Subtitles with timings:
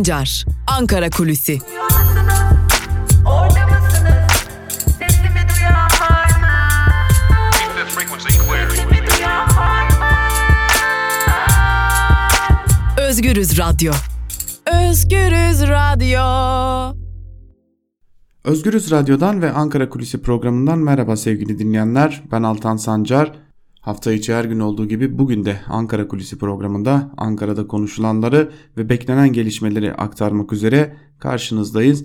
[0.00, 1.58] Sancar, Ankara Kulüsi.
[12.98, 13.92] Özgürüz Radyo.
[14.66, 16.20] Özgürüz Radyo.
[18.44, 22.22] Özgürüz Radyo'dan ve Ankara Kulisi programından merhaba sevgili dinleyenler.
[22.32, 23.49] Ben Altan Sancar.
[23.80, 29.32] Hafta içi her gün olduğu gibi bugün de Ankara Kulisi programında Ankara'da konuşulanları ve beklenen
[29.32, 32.04] gelişmeleri aktarmak üzere karşınızdayız.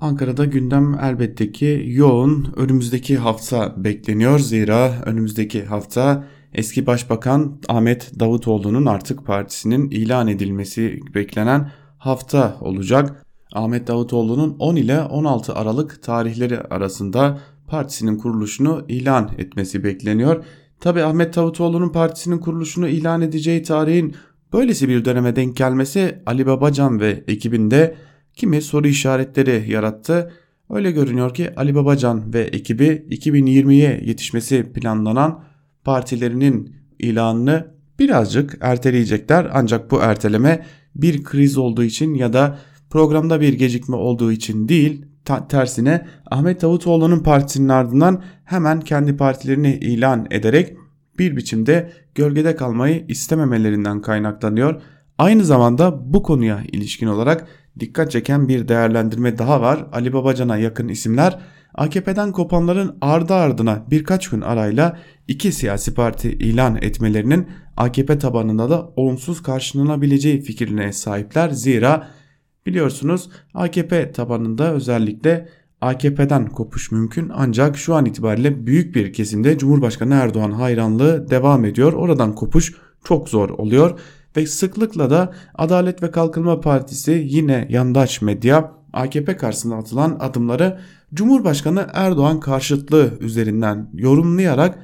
[0.00, 2.52] Ankara'da gündem elbette ki yoğun.
[2.56, 4.38] Önümüzdeki hafta bekleniyor.
[4.38, 13.26] Zira önümüzdeki hafta eski başbakan Ahmet Davutoğlu'nun artık partisinin ilan edilmesi beklenen hafta olacak.
[13.52, 20.44] Ahmet Davutoğlu'nun 10 ile 16 Aralık tarihleri arasında partisinin kuruluşunu ilan etmesi bekleniyor.
[20.80, 24.14] Tabi Ahmet Davutoğlu'nun partisinin kuruluşunu ilan edeceği tarihin
[24.52, 27.96] böylesi bir döneme denk gelmesi Ali Babacan ve ekibinde
[28.34, 30.32] kimi soru işaretleri yarattı.
[30.70, 35.44] Öyle görünüyor ki Ali Babacan ve ekibi 2020'ye yetişmesi planlanan
[35.84, 39.50] partilerinin ilanını birazcık erteleyecekler.
[39.52, 42.58] Ancak bu erteleme bir kriz olduğu için ya da
[42.90, 45.06] programda bir gecikme olduğu için değil
[45.48, 50.76] tersine Ahmet Davutoğlu'nun partisinin ardından hemen kendi partilerini ilan ederek
[51.18, 54.82] bir biçimde gölgede kalmayı istememelerinden kaynaklanıyor.
[55.18, 57.46] Aynı zamanda bu konuya ilişkin olarak
[57.80, 59.86] dikkat çeken bir değerlendirme daha var.
[59.92, 61.38] Ali Babacan'a yakın isimler
[61.74, 64.98] AKP'den kopanların ardı ardına birkaç gün arayla
[65.28, 71.50] iki siyasi parti ilan etmelerinin AKP tabanında da olumsuz karşılanabileceği fikrine sahipler.
[71.50, 72.08] Zira
[72.66, 75.48] biliyorsunuz AKP tabanında özellikle
[75.80, 81.92] AKP'den kopuş mümkün ancak şu an itibariyle büyük bir kesimde Cumhurbaşkanı Erdoğan hayranlığı devam ediyor.
[81.92, 84.00] Oradan kopuş çok zor oluyor
[84.36, 90.80] ve sıklıkla da Adalet ve Kalkınma Partisi yine yandaş medya AKP karşısında atılan adımları
[91.14, 94.78] Cumhurbaşkanı Erdoğan karşıtlığı üzerinden yorumlayarak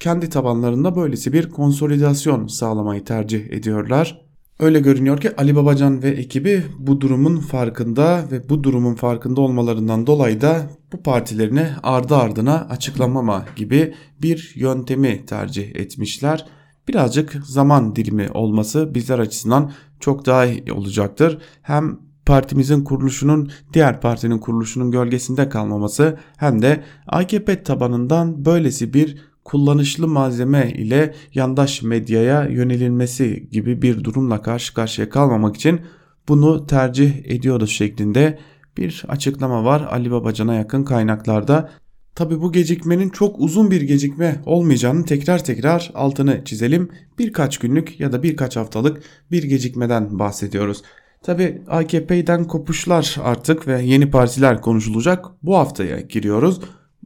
[0.00, 4.25] kendi tabanlarında böylesi bir konsolidasyon sağlamayı tercih ediyorlar.
[4.60, 10.06] Öyle görünüyor ki Ali Babacan ve ekibi bu durumun farkında ve bu durumun farkında olmalarından
[10.06, 16.46] dolayı da bu partilerini ardı ardına açıklamama gibi bir yöntemi tercih etmişler.
[16.88, 21.38] Birazcık zaman dilimi olması bizler açısından çok daha iyi olacaktır.
[21.62, 30.08] Hem partimizin kuruluşunun diğer partinin kuruluşunun gölgesinde kalmaması hem de AKP tabanından böylesi bir kullanışlı
[30.08, 35.80] malzeme ile yandaş medyaya yönelilmesi gibi bir durumla karşı karşıya kalmamak için
[36.28, 38.38] bunu tercih ediyoruz şeklinde
[38.76, 41.70] bir açıklama var Ali Babacan'a yakın kaynaklarda.
[42.14, 46.88] Tabi bu gecikmenin çok uzun bir gecikme olmayacağını tekrar tekrar altını çizelim.
[47.18, 50.82] Birkaç günlük ya da birkaç haftalık bir gecikmeden bahsediyoruz.
[51.22, 55.24] Tabi AKP'den kopuşlar artık ve yeni partiler konuşulacak.
[55.42, 56.60] Bu haftaya giriyoruz.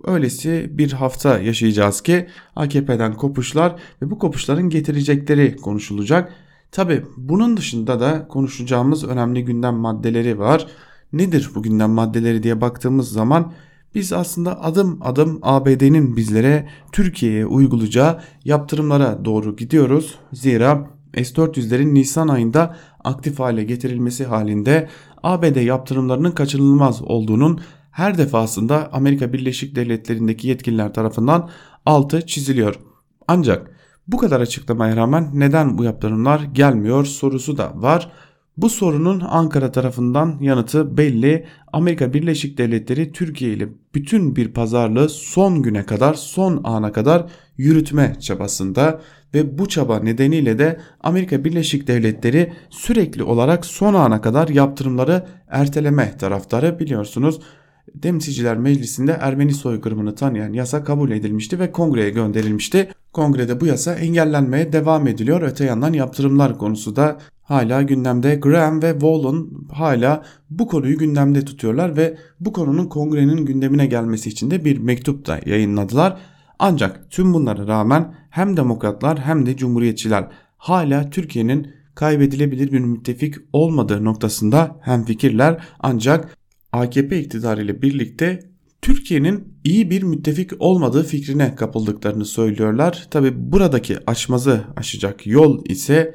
[0.04, 6.32] Öylesi bir hafta yaşayacağız ki AKP'den kopuşlar ve bu kopuşların getirecekleri konuşulacak.
[6.72, 10.66] Tabi bunun dışında da konuşacağımız önemli gündem maddeleri var.
[11.12, 13.52] Nedir bu gündem maddeleri diye baktığımız zaman
[13.94, 20.18] biz aslında adım adım ABD'nin bizlere Türkiye'ye uygulayacağı yaptırımlara doğru gidiyoruz.
[20.32, 24.88] Zira S-400'lerin Nisan ayında aktif hale getirilmesi halinde
[25.22, 31.50] ABD yaptırımlarının kaçınılmaz olduğunun her defasında Amerika Birleşik Devletleri'ndeki yetkililer tarafından
[31.86, 32.74] altı çiziliyor.
[33.28, 33.70] Ancak
[34.08, 38.12] bu kadar açıklamaya rağmen neden bu yaptırımlar gelmiyor sorusu da var.
[38.56, 41.46] Bu sorunun Ankara tarafından yanıtı belli.
[41.72, 48.16] Amerika Birleşik Devletleri Türkiye ile bütün bir pazarlığı son güne kadar, son ana kadar yürütme
[48.20, 49.00] çabasında
[49.34, 56.16] ve bu çaba nedeniyle de Amerika Birleşik Devletleri sürekli olarak son ana kadar yaptırımları erteleme
[56.18, 57.40] taraftarı biliyorsunuz.
[58.02, 62.92] Temsilciler Meclisi'nde Ermeni soykırımını tanıyan yasa kabul edilmişti ve kongreye gönderilmişti.
[63.12, 65.42] Kongrede bu yasa engellenmeye devam ediliyor.
[65.42, 68.34] Öte yandan yaptırımlar konusu da hala gündemde.
[68.34, 74.50] Graham ve Wallon hala bu konuyu gündemde tutuyorlar ve bu konunun kongrenin gündemine gelmesi için
[74.50, 76.20] de bir mektup da yayınladılar.
[76.58, 80.26] Ancak tüm bunlara rağmen hem demokratlar hem de cumhuriyetçiler
[80.56, 86.36] hala Türkiye'nin kaybedilebilir bir müttefik olmadığı noktasında hem fikirler ancak
[86.72, 88.50] AKP iktidarıyla birlikte
[88.82, 93.06] Türkiye'nin iyi bir müttefik olmadığı fikrine kapıldıklarını söylüyorlar.
[93.10, 96.14] Tabi buradaki aşmazı aşacak yol ise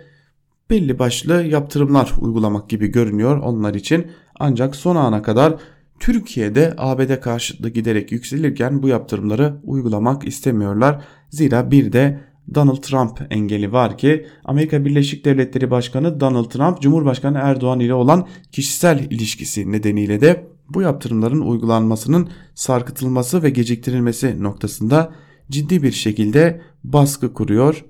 [0.69, 4.07] belli başlı yaptırımlar uygulamak gibi görünüyor onlar için.
[4.39, 5.55] Ancak son ana kadar
[5.99, 11.03] Türkiye'de ABD karşıtlığı giderek yükselirken bu yaptırımları uygulamak istemiyorlar.
[11.29, 12.19] Zira bir de
[12.53, 18.27] Donald Trump engeli var ki Amerika Birleşik Devletleri Başkanı Donald Trump Cumhurbaşkanı Erdoğan ile olan
[18.51, 25.13] kişisel ilişkisi nedeniyle de bu yaptırımların uygulanmasının sarkıtılması ve geciktirilmesi noktasında
[25.51, 27.86] ciddi bir şekilde baskı kuruyor.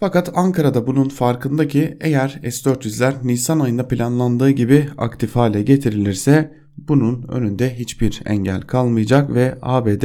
[0.00, 7.22] Fakat Ankara'da bunun farkında ki eğer S-400'ler Nisan ayında planlandığı gibi aktif hale getirilirse bunun
[7.22, 10.04] önünde hiçbir engel kalmayacak ve ABD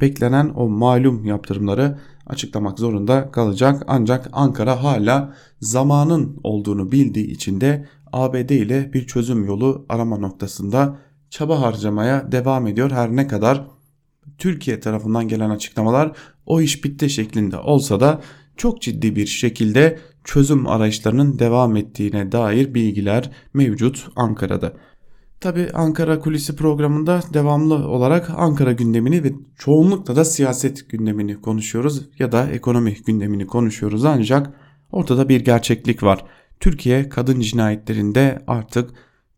[0.00, 3.82] beklenen o malum yaptırımları açıklamak zorunda kalacak.
[3.86, 10.98] Ancak Ankara hala zamanın olduğunu bildiği için de ABD ile bir çözüm yolu arama noktasında
[11.30, 12.90] çaba harcamaya devam ediyor.
[12.90, 13.66] Her ne kadar
[14.38, 16.12] Türkiye tarafından gelen açıklamalar
[16.46, 18.20] o iş bitti şeklinde olsa da
[18.56, 24.72] çok ciddi bir şekilde çözüm arayışlarının devam ettiğine dair bilgiler mevcut Ankara'da.
[25.44, 32.32] Tabi Ankara Kulisi programında devamlı olarak Ankara gündemini ve çoğunlukla da siyaset gündemini konuşuyoruz ya
[32.32, 34.50] da ekonomi gündemini konuşuyoruz ancak
[34.92, 36.24] ortada bir gerçeklik var.
[36.60, 38.90] Türkiye kadın cinayetlerinde artık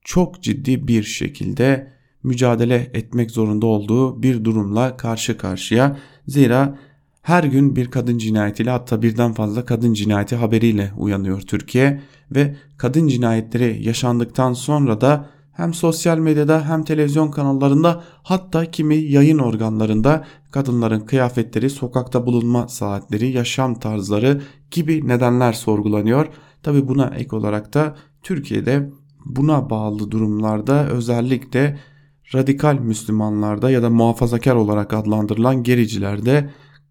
[0.02, 1.92] çok ciddi bir şekilde
[2.22, 5.96] mücadele etmek zorunda olduğu bir durumla karşı karşıya.
[6.26, 6.78] Zira
[7.22, 12.00] her gün bir kadın cinayetiyle hatta birden fazla kadın cinayeti haberiyle uyanıyor Türkiye
[12.30, 19.38] ve kadın cinayetleri yaşandıktan sonra da hem sosyal medyada hem televizyon kanallarında hatta kimi yayın
[19.38, 26.26] organlarında kadınların kıyafetleri, sokakta bulunma saatleri, yaşam tarzları gibi nedenler sorgulanıyor.
[26.62, 28.90] Tabi buna ek olarak da Türkiye'de
[29.24, 31.78] buna bağlı durumlarda özellikle
[32.34, 36.50] radikal Müslümanlarda ya da muhafazakar olarak adlandırılan gericilerde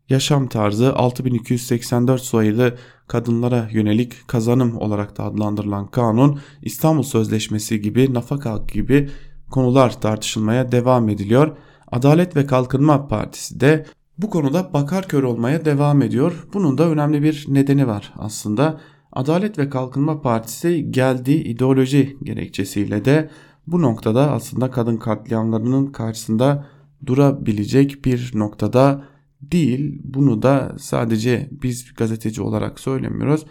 [0.10, 8.58] yaşam tarzı 6284 sayılı kadınlara yönelik kazanım olarak da adlandırılan kanun İstanbul Sözleşmesi gibi nafaka
[8.74, 9.10] gibi
[9.52, 11.58] konular tartışılmaya devam ediliyor.
[11.92, 13.86] Adalet ve Kalkınma Partisi de
[14.18, 16.48] bu konuda bakar kör olmaya devam ediyor.
[16.54, 18.80] Bunun da önemli bir nedeni var aslında.
[19.12, 23.30] Adalet ve Kalkınma Partisi geldiği ideoloji gerekçesiyle de
[23.68, 26.66] bu noktada aslında kadın katliamlarının karşısında
[27.06, 29.04] durabilecek bir noktada
[29.42, 30.02] değil.
[30.04, 33.46] Bunu da sadece biz gazeteci olarak söylemiyoruz.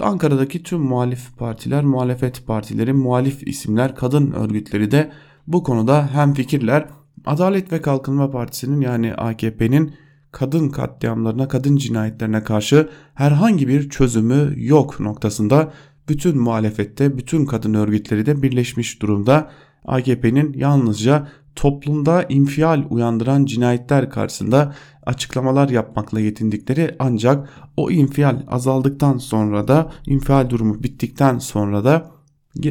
[0.00, 5.12] Ankara'daki tüm muhalif partiler, muhalefet partileri, muhalif isimler, kadın örgütleri de
[5.46, 6.86] bu konuda hem fikirler.
[7.24, 9.94] Adalet ve Kalkınma Partisi'nin yani AKP'nin
[10.32, 15.72] kadın katliamlarına, kadın cinayetlerine karşı herhangi bir çözümü yok noktasında
[16.08, 19.50] bütün muhalefette, bütün kadın örgütleri de birleşmiş durumda.
[19.84, 24.74] AKP'nin yalnızca toplumda infial uyandıran cinayetler karşısında
[25.06, 32.10] açıklamalar yapmakla yetindikleri ancak o infial azaldıktan sonra da infial durumu bittikten sonra da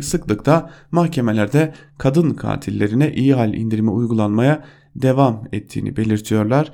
[0.01, 4.63] sıklıkla mahkemelerde kadın katillerine iyi hal indirimi uygulanmaya
[4.95, 6.71] devam ettiğini belirtiyorlar.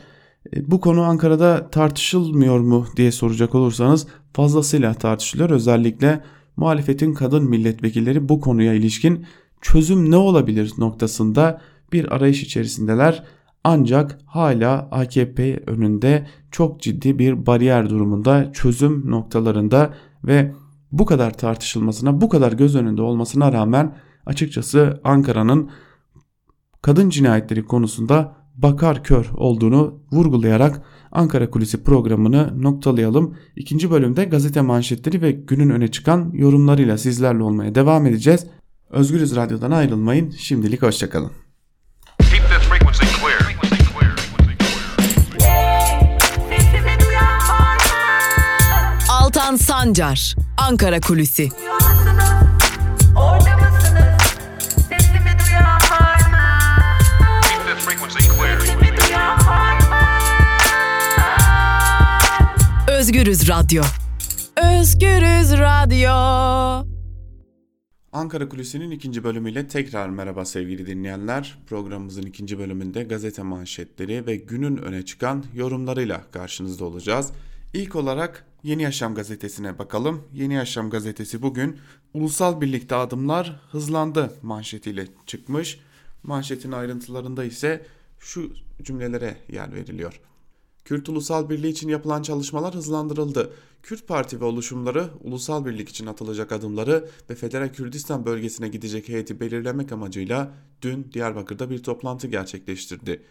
[0.56, 5.50] E, bu konu Ankara'da tartışılmıyor mu diye soracak olursanız fazlasıyla tartışılıyor.
[5.50, 6.22] Özellikle
[6.58, 9.26] muhalefetin kadın milletvekilleri bu konuya ilişkin
[9.62, 11.62] çözüm ne olabilir noktasında
[11.96, 13.24] bir arayış içerisindeler.
[13.64, 19.94] Ancak hala AKP önünde çok ciddi bir bariyer durumunda çözüm noktalarında
[20.24, 20.54] ve
[20.92, 23.96] bu kadar tartışılmasına bu kadar göz önünde olmasına rağmen
[24.26, 25.70] açıkçası Ankara'nın
[26.82, 30.82] kadın cinayetleri konusunda bakar kör olduğunu vurgulayarak
[31.12, 33.36] Ankara Kulisi programını noktalayalım.
[33.56, 38.48] İkinci bölümde gazete manşetleri ve günün öne çıkan yorumlarıyla sizlerle olmaya devam edeceğiz.
[38.90, 40.30] Özgürüz Radyo'dan ayrılmayın.
[40.30, 41.45] Şimdilik hoşçakalın.
[49.86, 51.50] Sancar, Ankara Kulüsi.
[62.88, 63.84] Özgürüz Radyo.
[64.58, 66.12] Özgürüz Radyo.
[68.12, 71.58] Ankara Kulisi'nin ikinci bölümüyle tekrar merhaba sevgili dinleyenler.
[71.68, 77.32] Programımızın ikinci bölümünde gazete manşetleri ve günün öne çıkan yorumlarıyla karşınızda olacağız.
[77.74, 80.24] İlk olarak Yeni Yaşam gazetesine bakalım.
[80.34, 81.78] Yeni Yaşam gazetesi bugün
[82.14, 85.80] ulusal birlikte adımlar hızlandı manşetiyle çıkmış.
[86.24, 87.86] Manşetin ayrıntılarında ise
[88.20, 90.22] şu cümlelere yer veriliyor.
[90.86, 93.54] Kürt Ulusal Birliği için yapılan çalışmalar hızlandırıldı.
[93.84, 99.40] Kürt Parti ve oluşumları ulusal birlik için atılacak adımları ve Federal Kürdistan bölgesine gidecek heyeti
[99.40, 103.24] belirlemek amacıyla dün Diyarbakır'da bir toplantı gerçekleştirdi.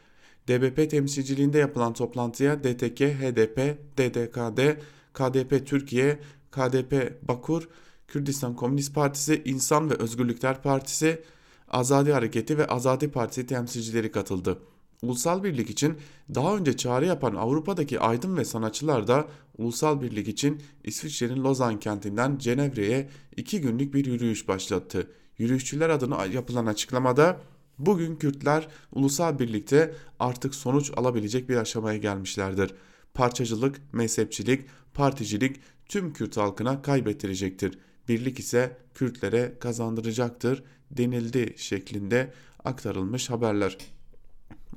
[0.48, 4.80] DBP temsilciliğinde yapılan toplantıya DTK, HDP, DDKD,
[5.14, 6.18] KDP Türkiye,
[6.50, 7.68] KDP Bakur,
[8.08, 11.22] Kürdistan Komünist Partisi, İnsan ve Özgürlükler Partisi,
[11.68, 14.58] Azadi Hareketi ve Azadi Partisi temsilcileri katıldı.
[15.02, 15.98] Ulusal birlik için
[16.34, 19.28] daha önce çağrı yapan Avrupa'daki aydın ve sanatçılar da
[19.58, 25.10] ulusal birlik için İsviçre'nin Lozan kentinden Cenevre'ye iki günlük bir yürüyüş başlattı.
[25.38, 27.40] Yürüyüşçüler adına yapılan açıklamada
[27.78, 32.74] bugün Kürtler ulusal birlikte artık sonuç alabilecek bir aşamaya gelmişlerdir.
[33.14, 37.78] Parçacılık, mezhepçilik, particilik tüm Kürt halkına kaybettirecektir.
[38.08, 42.32] Birlik ise Kürtlere kazandıracaktır denildi şeklinde
[42.64, 43.78] aktarılmış haberler.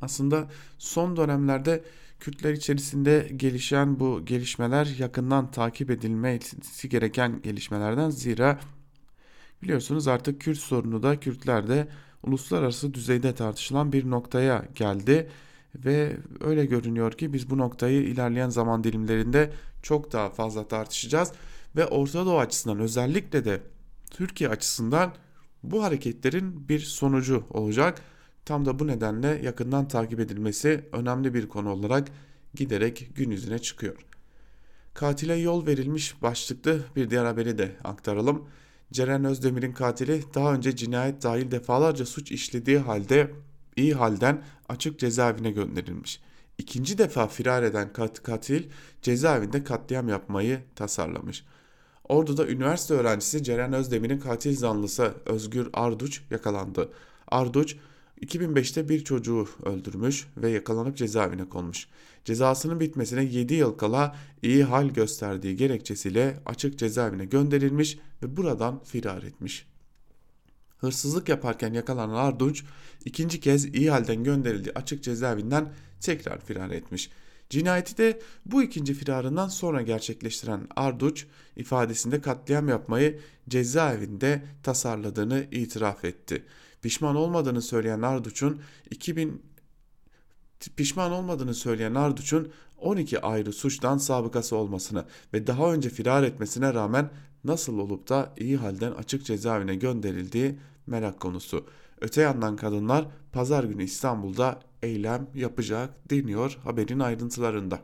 [0.02, 1.84] Aslında son dönemlerde
[2.20, 8.60] Kürtler içerisinde gelişen bu gelişmeler yakından takip edilmesi gereken gelişmelerden zira
[9.64, 11.88] biliyorsunuz artık Kürt sorunu da Kürtlerde
[12.24, 15.30] uluslararası düzeyde tartışılan bir noktaya geldi
[15.86, 21.32] ve öyle görünüyor ki biz bu noktayı ilerleyen zaman dilimlerinde çok daha fazla tartışacağız
[21.76, 23.62] ve Orta Doğu açısından özellikle de
[24.12, 25.14] Türkiye açısından
[25.64, 28.02] bu hareketlerin bir sonucu olacak.
[28.46, 32.08] Tam da bu nedenle yakından takip edilmesi önemli bir konu olarak
[32.56, 33.96] giderek gün yüzüne çıkıyor.
[34.94, 38.48] Katile yol verilmiş başlıklı bir diğer haberi de aktaralım.
[38.92, 43.32] Ceren Özdemir'in katili daha önce cinayet dahil defalarca suç işlediği halde
[43.76, 46.20] iyi halden açık cezaevine gönderilmiş.
[46.58, 48.64] İkinci defa firar eden kat katil
[49.02, 51.44] cezaevinde katliam yapmayı tasarlamış.
[52.10, 56.90] Ordu'da üniversite öğrencisi Ceren Özdemir'in katil zanlısı Özgür Arduç yakalandı.
[57.28, 57.76] Arduç
[58.22, 61.88] 2005'te bir çocuğu öldürmüş ve yakalanıp cezaevine konmuş.
[62.26, 69.24] Cezasının bitmesine 7 yıl kala iyi hal gösterdiği gerekçesiyle açık cezaevine gönderilmiş ve buradan firar
[69.24, 69.66] etmiş.
[70.78, 72.64] Hırsızlık yaparken yakalanan Arduç
[73.06, 77.10] ikinci kez iyi halden gönderildiği açık cezaevinden tekrar firar etmiş.
[77.50, 83.20] Cinayeti de bu ikinci firarından sonra gerçekleştiren Arduç ifadesinde katliam yapmayı
[83.50, 86.46] cezaevinde tasarladığını itiraf etti.
[86.82, 89.42] Pişman olmadığını söyleyen Arduç'un 2000
[90.76, 97.10] pişman olmadığını söyleyen Arduç'un 12 ayrı suçtan sabıkası olmasını ve daha önce firar etmesine rağmen
[97.48, 101.66] nasıl olup da iyi halden açık cezaevine gönderildiği merak konusu.
[102.02, 107.80] Öte yandan kadınlar pazar günü İstanbul'da eylem yapacak deniyor haberin ayrıntılarında.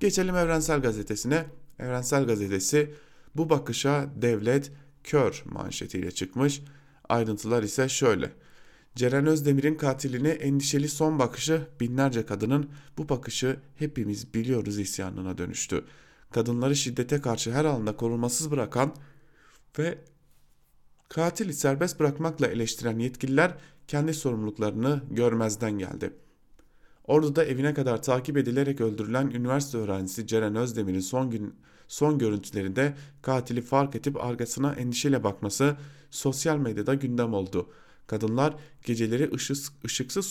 [0.00, 1.46] Geçelim Evrensel Gazetesi'ne.
[1.78, 2.94] Evrensel Gazetesi
[3.36, 4.72] bu bakışa devlet
[5.04, 6.62] kör manşetiyle çıkmış.
[7.08, 8.32] Ayrıntılar ise şöyle.
[8.94, 15.84] Ceren Özdemir'in katilini endişeli son bakışı binlerce kadının bu bakışı hepimiz biliyoruz isyanına dönüştü.
[16.32, 18.94] Kadınları şiddete karşı her alanda korunmasız bırakan
[19.78, 19.98] ve
[21.08, 23.54] katili serbest bırakmakla eleştiren yetkililer
[23.88, 26.12] kendi sorumluluklarını görmezden geldi.
[27.06, 31.54] Ordu'da evine kadar takip edilerek öldürülen üniversite öğrencisi Ceren Özdemir'in son gün
[31.88, 35.76] son görüntülerinde katili fark edip arkasına endişeyle bakması
[36.10, 37.70] sosyal medyada gündem oldu.
[38.06, 40.26] Kadınlar geceleri ışık, ışıksız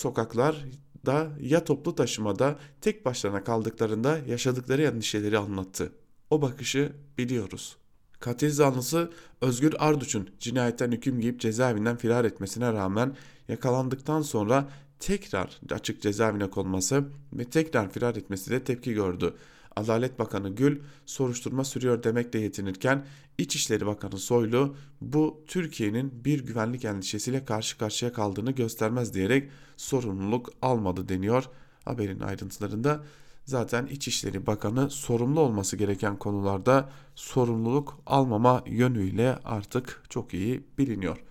[1.02, 5.92] sokaklarda ya toplu taşımada tek başlarına kaldıklarında yaşadıkları endişeleri anlattı.
[6.30, 7.78] O bakışı biliyoruz.
[8.20, 13.16] Katil zanlısı Özgür Arduç'un cinayetten hüküm giyip cezaevinden firar etmesine rağmen
[13.48, 17.04] yakalandıktan sonra tekrar açık cezaevine konması
[17.34, 19.34] ve tekrar firar etmesi de tepki gördü.
[19.76, 23.06] Adalet Bakanı Gül soruşturma sürüyor demekle yetinirken
[23.38, 31.10] İçişleri Bakanı Soylu bu Türkiye'nin bir güvenlik endişesiyle karşı karşıya kaldığını göstermez diyerek sorumluluk almadı
[31.10, 31.50] deniyor
[31.86, 33.04] haberin ayrıntılarında.
[33.46, 41.24] Zaten İçişleri Bakanı sorumlu olması gereken konularda sorumluluk almama yönüyle artık çok iyi biliniyor.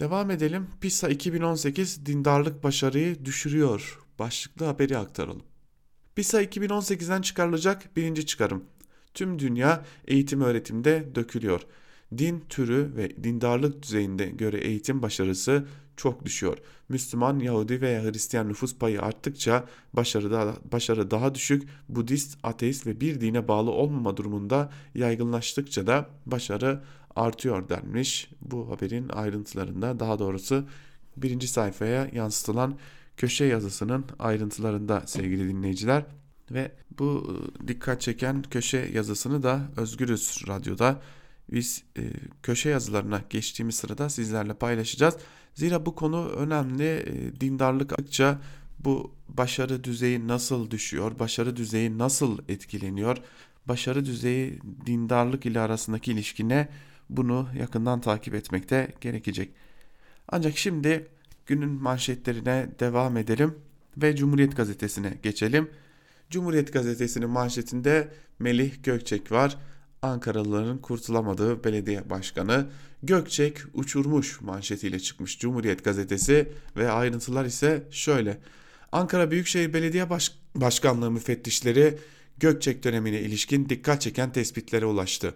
[0.00, 0.66] Devam edelim.
[0.80, 3.98] PISA 2018 dindarlık başarıyı düşürüyor.
[4.18, 5.42] Başlıklı haberi aktaralım.
[6.16, 8.64] PISA 2018'den çıkarılacak birinci çıkarım.
[9.14, 11.60] Tüm dünya eğitim öğretimde dökülüyor.
[12.18, 15.66] Din türü ve dindarlık düzeyinde göre eğitim başarısı
[15.96, 16.58] çok düşüyor.
[16.88, 23.00] Müslüman, Yahudi veya Hristiyan nüfus payı arttıkça başarı daha, başarı daha düşük, Budist, ateist ve
[23.00, 26.82] bir dine bağlı olmama durumunda yaygınlaştıkça da başarı
[27.16, 28.30] artıyor denmiş.
[28.40, 30.64] Bu haberin ayrıntılarında daha doğrusu
[31.16, 32.78] birinci sayfaya yansıtılan
[33.16, 36.04] köşe yazısının ayrıntılarında sevgili dinleyiciler.
[36.50, 41.00] Ve bu e, dikkat çeken köşe yazısını da Özgürüz Radyo'da
[41.52, 42.02] biz e,
[42.42, 45.16] köşe yazılarına geçtiğimiz sırada sizlerle paylaşacağız.
[45.54, 46.84] Zira bu konu önemli.
[46.84, 48.40] E, dindarlık açıkça
[48.78, 53.16] bu başarı düzeyi nasıl düşüyor, başarı düzeyi nasıl etkileniyor,
[53.66, 56.68] başarı düzeyi dindarlık ile arasındaki ilişkine
[57.10, 59.50] bunu yakından takip etmekte gerekecek.
[60.28, 61.08] Ancak şimdi
[61.46, 63.54] günün manşetlerine devam edelim
[63.96, 65.70] ve Cumhuriyet Gazetesi'ne geçelim.
[66.30, 68.08] Cumhuriyet Gazetesi'nin manşetinde
[68.38, 69.56] Melih Gökçek var.
[70.02, 72.66] Ankaralıların kurtulamadığı belediye başkanı
[73.02, 78.38] Gökçek uçurmuş manşetiyle çıkmış Cumhuriyet gazetesi ve ayrıntılar ise şöyle.
[78.92, 81.98] Ankara Büyükşehir Belediye Baş Başkanlığı müfettişleri
[82.38, 85.34] Gökçek dönemine ilişkin dikkat çeken tespitlere ulaştı.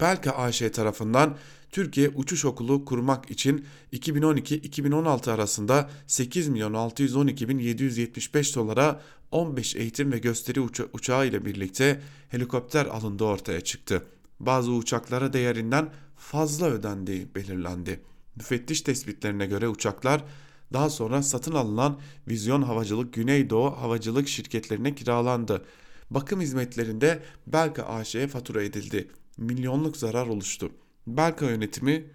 [0.00, 1.36] Belka AŞ tarafından
[1.70, 10.12] Türkiye Uçuş Okulu kurmak için 2012-2016 arasında 8 milyon 612 bin 775 dolara 15 eğitim
[10.12, 14.02] ve gösteri uça uçağı ile birlikte helikopter alındığı ortaya çıktı.
[14.40, 18.00] Bazı uçaklara değerinden fazla ödendiği belirlendi.
[18.36, 20.24] Müfettiş tespitlerine göre uçaklar
[20.72, 25.64] daha sonra satın alınan Vizyon Havacılık Güneydoğu Havacılık şirketlerine kiralandı.
[26.10, 29.08] Bakım hizmetlerinde Belka AŞ'ye fatura edildi.
[29.38, 30.70] Milyonluk zarar oluştu.
[31.06, 32.10] Belka yönetimi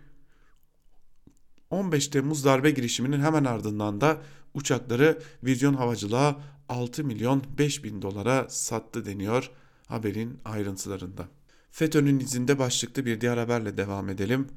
[1.69, 4.21] 15 Temmuz darbe girişiminin hemen ardından da
[4.53, 9.51] uçakları Vizyon Havacılığa 6 milyon 5 bin dolara sattı deniyor
[9.88, 11.27] haberin ayrıntılarında.
[11.71, 14.48] FETÖ'nün izinde başlıklı bir diğer haberle devam edelim.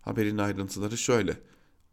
[0.00, 1.36] Haberin ayrıntıları şöyle.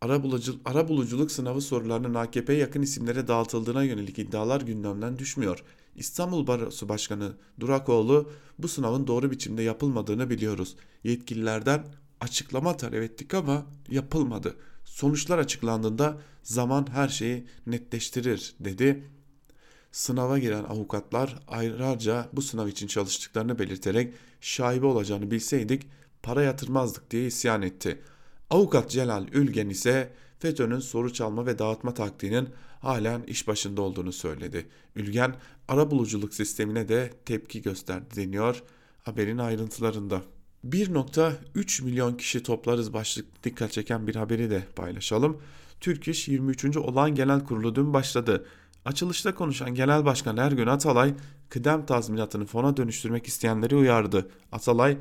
[0.01, 5.63] Ara, bulucu, ara buluculuk sınavı sorularının AKP yakın isimlere dağıtıldığına yönelik iddialar gündemden düşmüyor.
[5.95, 10.75] İstanbul Barosu Başkanı Durakoğlu bu sınavın doğru biçimde yapılmadığını biliyoruz.
[11.03, 11.85] Yetkililerden
[12.19, 14.55] açıklama talep ettik ama yapılmadı.
[14.85, 19.03] Sonuçlar açıklandığında zaman her şeyi netleştirir dedi.
[19.91, 25.87] Sınava giren avukatlar ayrıca bu sınav için çalıştıklarını belirterek şaibe olacağını bilseydik
[26.23, 28.01] para yatırmazdık diye isyan etti.
[28.49, 32.49] Avukat Celal Ülgen ise FETÖ'nün soru çalma ve dağıtma taktiğinin
[32.81, 34.67] halen iş başında olduğunu söyledi.
[34.95, 35.35] Ülgen
[35.67, 38.63] arabuluculuk sistemine de tepki gösterdi deniyor
[39.03, 40.21] haberin ayrıntılarında.
[40.65, 45.41] 1.3 milyon kişi toplarız başlık dikkat çeken bir haberi de paylaşalım.
[45.81, 46.77] Türk İş 23.
[46.77, 48.45] Olağan Genel Kurulu dün başladı.
[48.85, 51.13] Açılışta konuşan Genel Başkan Ergün Atalay,
[51.49, 54.29] kıdem tazminatını fona dönüştürmek isteyenleri uyardı.
[54.51, 54.97] Atalay,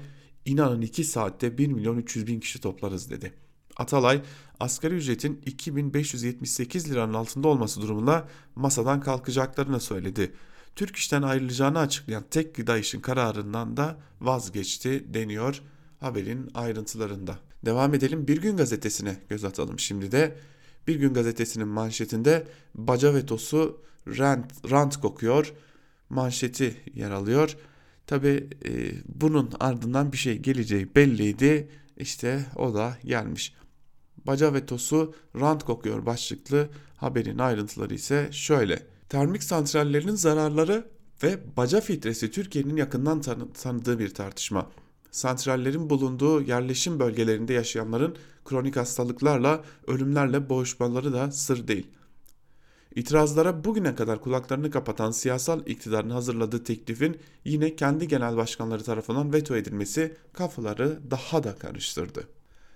[0.46, 3.32] inanın 2 saatte 1 milyon 300 bin kişi toplarız dedi.
[3.76, 4.22] Atalay,
[4.60, 10.32] asgari ücretin 2578 liranın altında olması durumunda masadan kalkacaklarını söyledi.
[10.76, 15.62] Türk İş'ten ayrılacağını açıklayan tek gıda işin kararından da vazgeçti deniyor
[16.00, 17.38] haberin ayrıntılarında.
[17.64, 20.36] Devam edelim Bir Gün Gazetesi'ne göz atalım şimdi de.
[20.88, 25.52] Bir Gün Gazetesi'nin manşetinde baca vetosu rant, rant kokuyor
[26.10, 27.56] manşeti yer alıyor.
[28.06, 31.68] Tabi e, bunun ardından bir şey geleceği belliydi.
[31.96, 33.54] İşte o da gelmiş.
[34.26, 38.82] Baca vetosu rant kokuyor başlıklı haberin ayrıntıları ise şöyle.
[39.08, 40.84] Termik santrallerin zararları
[41.22, 44.70] ve baca filtresi Türkiye'nin yakından tanı tanıdığı bir tartışma.
[45.10, 51.86] Santrallerin bulunduğu yerleşim bölgelerinde yaşayanların kronik hastalıklarla, ölümlerle boğuşmaları da sır değil.
[52.96, 59.56] İtirazlara bugüne kadar kulaklarını kapatan siyasal iktidarın hazırladığı teklifin yine kendi genel başkanları tarafından veto
[59.56, 62.28] edilmesi kafaları daha da karıştırdı.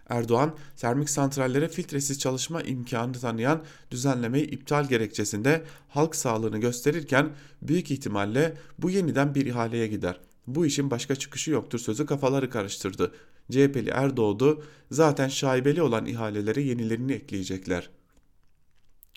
[0.08, 7.30] Erdoğan, termik santrallere filtresiz çalışma imkanı tanıyan düzenlemeyi iptal gerekçesinde halk sağlığını gösterirken
[7.62, 10.20] büyük ihtimalle bu yeniden bir ihaleye gider.
[10.46, 13.12] Bu işin başka çıkışı yoktur sözü kafaları karıştırdı.
[13.50, 17.90] CHP'li Erdoğdu zaten şaibeli olan ihalelere yenilerini ekleyecekler.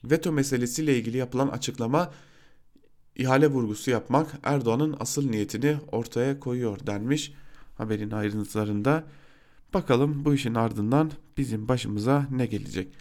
[0.04, 2.12] Veto meselesiyle ilgili yapılan açıklama
[3.16, 7.34] ihale vurgusu yapmak Erdoğan'ın asıl niyetini ortaya koyuyor denmiş
[7.78, 9.04] haberin ayrıntılarında.
[9.74, 12.94] Bakalım bu işin ardından bizim başımıza ne gelecek.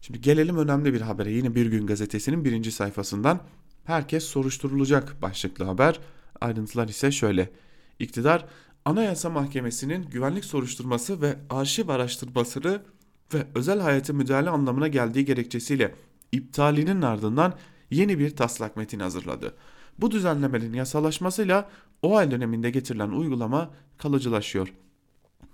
[0.00, 1.32] Şimdi gelelim önemli bir habere.
[1.32, 3.40] Yine Bir Gün Gazetesi'nin birinci sayfasından
[3.84, 6.00] herkes soruşturulacak başlıklı haber.
[6.40, 7.50] Ayrıntılar ise şöyle.
[7.98, 8.46] İktidar
[8.84, 12.82] Anayasa Mahkemesi'nin güvenlik soruşturması ve arşiv araştırmasını
[13.34, 15.94] ve özel hayata müdahale anlamına geldiği gerekçesiyle
[16.32, 17.54] iptalinin ardından
[17.90, 19.54] yeni bir taslak metin hazırladı.
[19.98, 21.68] Bu düzenlemenin yasalaşmasıyla
[22.02, 24.72] o döneminde getirilen uygulama kalıcılaşıyor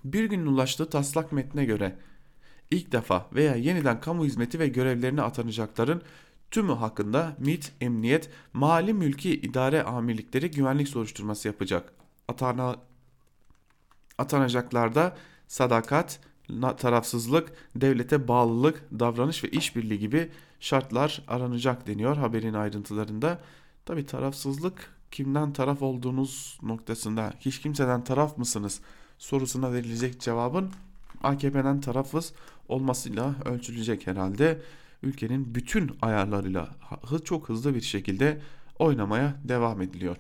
[0.05, 1.97] bir gün ulaştığı taslak metne göre
[2.71, 6.03] ilk defa veya yeniden kamu hizmeti ve görevlerine atanacakların
[6.51, 11.93] tümü hakkında MİT, Emniyet, Mali Mülki idare Amirlikleri güvenlik soruşturması yapacak.
[12.29, 12.77] Atana,
[14.19, 15.17] atanacaklarda
[15.49, 16.21] sadakat,
[16.79, 20.31] tarafsızlık, devlete bağlılık, davranış ve işbirliği gibi
[20.65, 23.41] şartlar aranacak deniyor haberin ayrıntılarında.
[23.87, 28.81] Tabi tarafsızlık kimden taraf olduğunuz noktasında hiç kimseden taraf mısınız?
[29.19, 30.71] sorusuna verilecek cevabın
[31.23, 32.33] AKP'den tarafız
[32.69, 34.63] olmasıyla ölçülecek herhalde.
[35.03, 36.69] Ülkenin bütün ayarlarıyla
[37.25, 38.41] çok hızlı bir şekilde
[38.79, 40.17] oynamaya devam ediliyor.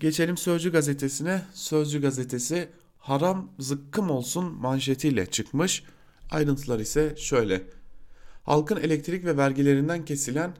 [0.00, 1.42] Geçelim Sözcü gazetesine.
[1.54, 2.68] Sözcü gazetesi
[2.98, 5.84] haram zıkkım olsun manşetiyle çıkmış.
[6.30, 7.62] Ayrıntılar ise şöyle.
[8.42, 10.56] Halkın elektrik ve vergilerinden kesilen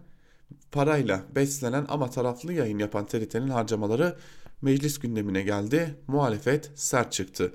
[0.73, 4.17] parayla beslenen ama taraflı yayın yapan TRT'nin harcamaları
[4.63, 5.95] meclis gündemine geldi.
[6.07, 7.55] Muhalefet sert çıktı.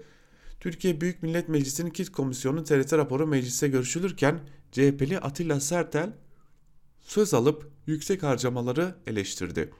[0.59, 4.39] Türkiye Büyük Millet Meclisi'nin KİT Komisyonu TRT raporu meclise görüşülürken
[4.71, 6.13] CHP'li Atilla Sertel
[7.01, 9.71] söz alıp yüksek harcamaları eleştirdi.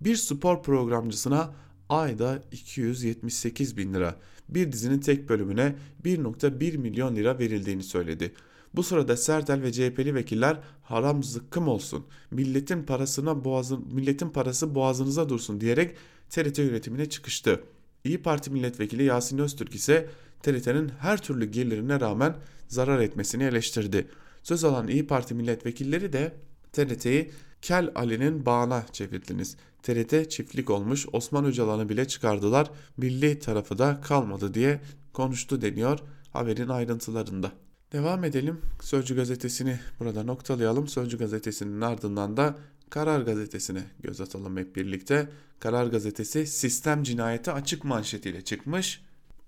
[0.00, 1.54] Bir spor programcısına
[1.88, 4.16] ayda 278 bin lira,
[4.48, 8.34] bir dizinin tek bölümüne 1.1 milyon lira verildiğini söyledi.
[8.74, 15.28] Bu sırada Sertel ve CHP'li vekiller haram zıkkım olsun, milletin parasına boğazın, milletin parası boğazınıza
[15.28, 15.96] dursun diyerek
[16.30, 17.64] TRT yönetimine çıkıştı.
[18.04, 20.08] İyi Parti milletvekili Yasin Öztürk ise
[20.42, 22.36] TRT'nin her türlü gelirine rağmen
[22.68, 24.08] zarar etmesini eleştirdi.
[24.42, 26.36] Söz alan İyi Parti milletvekilleri de
[26.72, 27.30] TRT'yi
[27.62, 29.56] Kel Ali'nin bağına çevirdiniz.
[29.82, 32.70] TRT çiftlik olmuş Osman Öcalan'ı bile çıkardılar.
[32.96, 34.80] Milli tarafı da kalmadı diye
[35.12, 35.98] konuştu deniyor
[36.30, 37.52] haberin ayrıntılarında.
[37.92, 38.60] Devam edelim.
[38.80, 40.88] Sözcü gazetesini burada noktalayalım.
[40.88, 42.58] Sözcü gazetesinin ardından da
[42.90, 45.28] Karar gazetesine göz atalım hep birlikte.
[45.60, 49.02] Karar gazetesi sistem cinayeti açık manşetiyle çıkmış.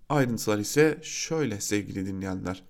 [0.09, 2.63] Ayrıntılar ise şöyle sevgili dinleyenler.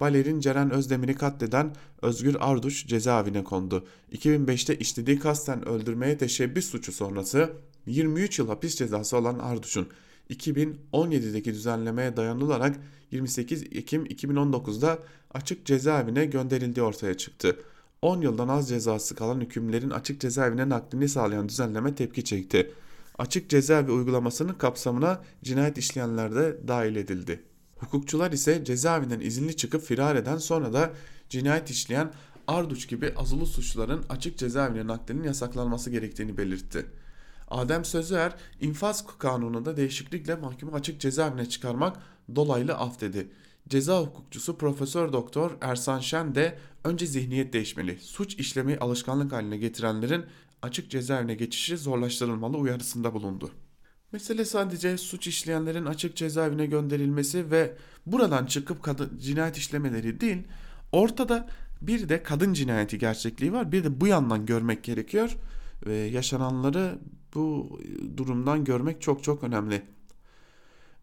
[0.00, 3.86] Balerin Ceren Özdemir'i katleden Özgür Arduç cezaevine kondu.
[4.12, 7.52] 2005'te işlediği kasten öldürmeye teşebbüs suçu sonrası
[7.86, 9.88] 23 yıl hapis cezası olan Arduç'un
[10.30, 12.76] 2017'deki düzenlemeye dayanılarak
[13.12, 14.98] 28 Ekim 2019'da
[15.34, 17.56] açık cezaevine gönderildiği ortaya çıktı.
[18.02, 22.72] 10 yıldan az cezası kalan hükümlerin açık cezaevine naklini sağlayan düzenleme tepki çekti.
[23.18, 27.42] Açık cezaevi uygulamasının kapsamına cinayet işleyenler de dahil edildi.
[27.76, 30.90] Hukukçular ise cezaevinden izinli çıkıp firar eden sonra da
[31.28, 32.12] cinayet işleyen
[32.46, 36.86] Arduç gibi azılı suçluların açık cezaevine naklinin yasaklanması gerektiğini belirtti.
[37.52, 41.96] Adem Sözüer, infaz kanununda değişiklikle mahkumu açık cezaevine çıkarmak
[42.36, 43.28] dolaylı af dedi.
[43.68, 47.98] Ceza hukukçusu Profesör Doktor Ersan Şen de önce zihniyet değişmeli.
[48.00, 50.24] Suç işlemeyi alışkanlık haline getirenlerin
[50.62, 53.50] açık cezaevine geçişi zorlaştırılmalı uyarısında bulundu.
[54.12, 60.42] Mesele sadece suç işleyenlerin açık cezaevine gönderilmesi ve buradan çıkıp kadın cinayet işlemeleri değil.
[60.92, 61.48] Ortada
[61.80, 63.72] bir de kadın cinayeti gerçekliği var.
[63.72, 65.36] Bir de bu yandan görmek gerekiyor
[65.86, 66.98] ve yaşananları
[67.34, 67.78] bu
[68.16, 69.82] durumdan görmek çok çok önemli.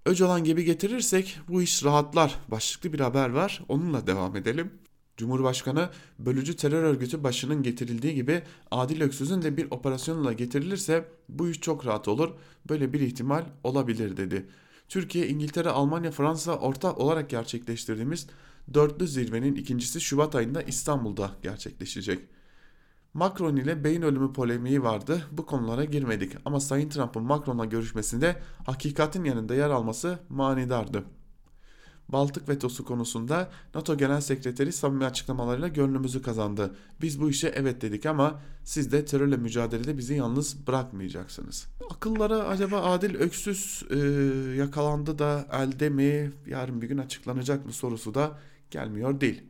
[0.06, 3.63] Öcalan gibi getirirsek bu iş rahatlar başlıklı bir haber var.
[3.70, 4.72] Onunla devam edelim.
[5.18, 5.89] Cumhurbaşkanı
[6.20, 11.86] bölücü terör örgütü başının getirildiği gibi Adil Öksüz'ün de bir operasyonla getirilirse bu iş çok
[11.86, 12.30] rahat olur.
[12.70, 14.46] Böyle bir ihtimal olabilir dedi.
[14.89, 18.28] Türkiye, İngiltere, Almanya, Fransa ortak olarak gerçekleştirdiğimiz
[18.74, 22.20] dörtlü zirvenin ikincisi Şubat ayında İstanbul'da gerçekleşecek.
[23.13, 25.24] Macron ile beyin ölümü polemiği vardı.
[25.32, 31.04] Bu konulara girmedik ama Sayın Trump'ın Macron'la görüşmesinde hakikatin yanında yer alması manidardı.
[32.10, 36.76] Baltık vetosu konusunda NATO Genel Sekreteri samimi açıklamalarıyla gönlümüzü kazandı.
[37.02, 41.67] Biz bu işe evet dedik ama siz de terörle mücadelede bizi yalnız bırakmayacaksınız.
[41.91, 43.98] Akıllara acaba Adil Öksüz e,
[44.58, 48.38] yakalandı da elde mi yarın bir gün açıklanacak mı sorusu da
[48.72, 49.43] gelmiyor değil.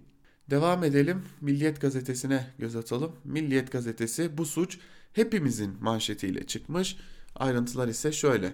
[0.49, 1.23] Devam edelim.
[1.41, 3.11] Milliyet gazetesine göz atalım.
[3.23, 4.77] Milliyet gazetesi bu suç
[5.13, 6.97] hepimizin manşetiyle çıkmış.
[7.35, 8.53] Ayrıntılar ise şöyle.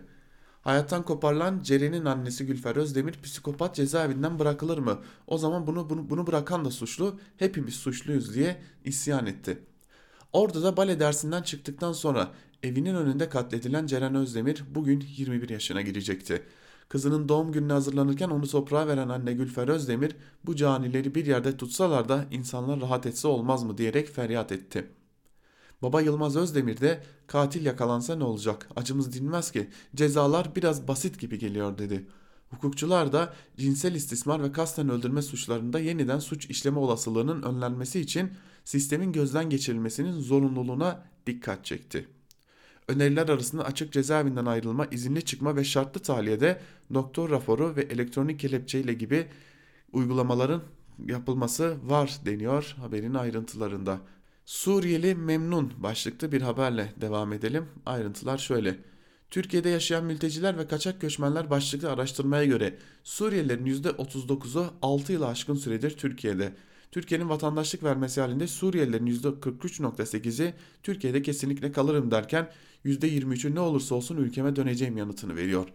[0.62, 5.02] Hayattan koparılan Ceren'in annesi Gülfer Özdemir psikopat cezaevinden bırakılır mı?
[5.28, 9.60] O zaman bunu, bunu, bunu bırakan da suçlu, hepimiz suçluyuz diye isyan etti.
[10.34, 12.32] Orada da bale dersinden çıktıktan sonra
[12.64, 16.44] evinin önünde katledilen Ceren Özdemir bugün 21 yaşına girecekti.
[16.90, 22.10] Kızının doğum gününe hazırlanırken onu toprağa veren anne Gülfer Özdemir bu canileri bir yerde tutsalar
[22.10, 24.88] da insanlar rahat etse olmaz mı diyerek feryat etti.
[25.82, 31.40] Baba Yılmaz Özdemir de katil yakalansa ne olacak acımız dinmez ki cezalar biraz basit gibi
[31.40, 32.08] geliyor dedi.
[32.50, 38.32] Hukukçular da cinsel istismar ve kasten öldürme suçlarında yeniden suç işleme olasılığının önlenmesi için
[38.64, 42.15] sistemin gözden geçirilmesinin zorunluluğuna dikkat çekti.
[42.88, 46.62] Öneriler arasında açık cezaevinden ayrılma, izinli çıkma ve şartlı tahliyede
[46.94, 49.28] doktor raporu ve elektronik kelepçeyle gibi
[49.92, 50.62] uygulamaların
[51.06, 54.00] yapılması var deniyor haberin ayrıntılarında.
[54.46, 57.66] Suriyeli memnun başlıklı bir haberle devam edelim.
[57.86, 58.78] Ayrıntılar şöyle.
[59.30, 65.98] Türkiye'de yaşayan mülteciler ve kaçak göçmenler başlıklı araştırmaya göre Suriyelilerin %39'u 6 yılı aşkın süredir
[65.98, 66.54] Türkiye'de.
[66.92, 72.52] Türkiye'nin vatandaşlık vermesi halinde Suriyelilerin %43.8'i Türkiye'de kesinlikle kalırım derken
[72.86, 75.68] %23'ü ne olursa olsun ülkeme döneceğim yanıtını veriyor.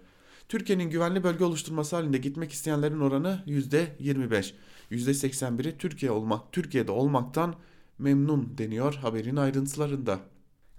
[0.49, 4.53] Türkiye'nin güvenli bölge oluşturması halinde gitmek isteyenlerin oranı %25.
[4.91, 7.55] %81'i Türkiye olmak, Türkiye'de olmaktan
[7.99, 10.21] memnun deniyor haberin ayrıntılarında.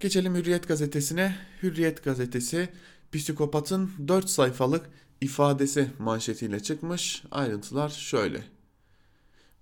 [0.00, 1.36] Geçelim Hürriyet gazetesine.
[1.62, 2.68] Hürriyet gazetesi
[3.12, 4.90] psikopatın 4 sayfalık
[5.20, 7.22] ifadesi manşetiyle çıkmış.
[7.30, 8.44] Ayrıntılar şöyle.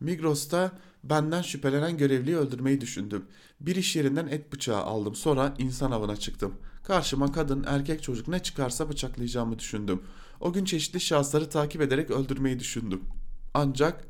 [0.00, 0.72] Migros'ta
[1.04, 3.24] benden şüphelenen görevliyi öldürmeyi düşündüm.
[3.60, 6.54] Bir iş yerinden et bıçağı aldım sonra insan avına çıktım.
[6.82, 10.02] Karşıma kadın erkek çocuk ne çıkarsa bıçaklayacağımı düşündüm.
[10.40, 13.02] O gün çeşitli şahısları takip ederek öldürmeyi düşündüm.
[13.54, 14.04] Ancak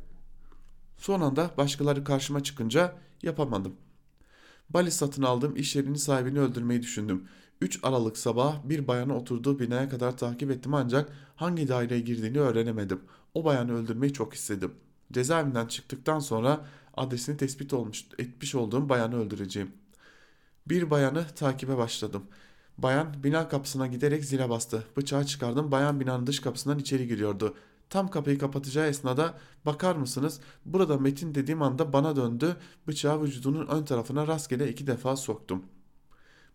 [0.99, 3.75] son anda başkaları karşıma çıkınca yapamadım.
[4.71, 7.29] Bali satın aldığım iş yerinin sahibini öldürmeyi düşündüm.
[7.61, 13.01] 3 Aralık sabah bir bayanı oturduğu binaya kadar takip ettim ancak hangi daireye girdiğini öğrenemedim.
[13.35, 14.75] O bayanı öldürmeyi çok istedim.
[15.13, 19.73] Cezaevinden çıktıktan sonra adresini tespit olmuş, etmiş olduğum bayanı öldüreceğim.
[20.67, 22.23] Bir bayanı takibe başladım.
[22.79, 24.85] Bayan bina kapısına giderek zile bastı.
[24.97, 25.71] Bıçağı çıkardım.
[25.71, 27.55] Bayan binanın dış kapısından içeri giriyordu.
[27.91, 29.35] Tam kapıyı kapatacağı esnada
[29.67, 32.57] bakar mısınız burada Metin dediğim anda bana döndü.
[32.89, 35.65] Bıçağı vücudunun ön tarafına rastgele iki defa soktum.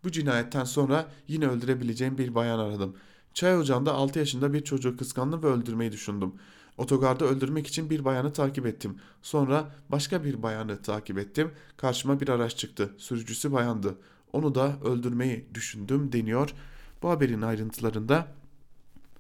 [0.04, 2.96] Bu cinayetten sonra yine öldürebileceğim bir bayan aradım.
[3.34, 6.34] Çay ocağında 6 yaşında bir çocuğu kıskandım ve öldürmeyi düşündüm.
[6.78, 8.98] Otogarda öldürmek için bir bayanı takip ettim.
[9.22, 11.52] Sonra başka bir bayanı takip ettim.
[11.78, 12.94] Karşıma bir araç çıktı.
[12.98, 13.98] Sürücüsü bayandı.
[14.34, 16.54] Onu da öldürmeyi düşündüm deniyor.
[17.02, 18.28] Bu haberin ayrıntılarında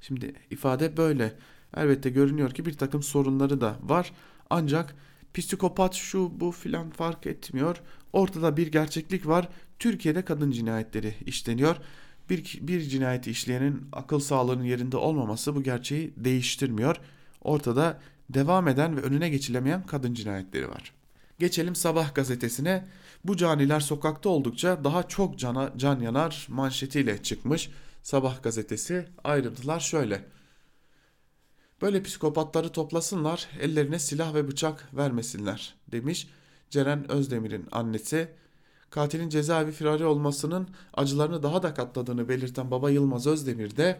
[0.01, 1.37] şimdi ifade böyle.
[1.77, 4.13] Elbette görünüyor ki bir takım sorunları da var.
[4.49, 4.95] Ancak
[5.33, 7.81] psikopat şu bu filan fark etmiyor.
[8.13, 9.49] Ortada bir gerçeklik var.
[9.79, 11.75] Türkiye'de kadın cinayetleri işleniyor.
[12.29, 16.95] Bir, bir cinayeti işleyenin akıl sağlığının yerinde olmaması bu gerçeği değiştirmiyor.
[17.45, 20.93] Ortada devam eden ve önüne geçilemeyen kadın cinayetleri var.
[21.39, 22.87] Geçelim Sabah gazetesine.
[23.23, 27.69] Bu caniler sokakta oldukça daha çok cana, can yanar manşetiyle çıkmış.
[28.03, 30.25] Sabah gazetesi ayrıntılar şöyle.
[31.81, 36.27] Böyle psikopatları toplasınlar, ellerine silah ve bıçak vermesinler demiş
[36.69, 38.27] Ceren Özdemir'in annesi.
[38.89, 43.99] Katilin cezaevi firari olmasının acılarını daha da katladığını belirten baba Yılmaz Özdemir de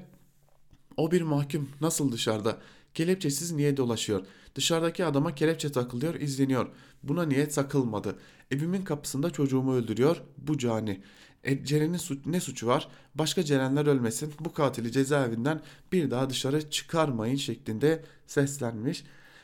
[0.98, 2.58] o bir mahkum nasıl dışarıda?
[2.96, 4.26] Kelepçesiz niye dolaşıyor?
[4.56, 6.68] Dışarıdaki adama kelepçe takılıyor, izleniyor.
[7.04, 8.16] Buna niye takılmadı?
[8.52, 10.22] Evimin kapısında çocuğumu öldürüyor.
[10.38, 11.02] Bu cani.
[11.44, 12.88] E, Ceren'in su ne suçu var?
[13.16, 14.34] Başka Cerenler ölmesin.
[14.40, 19.04] Bu katili cezaevinden bir daha dışarı çıkarmayın şeklinde seslenmiş.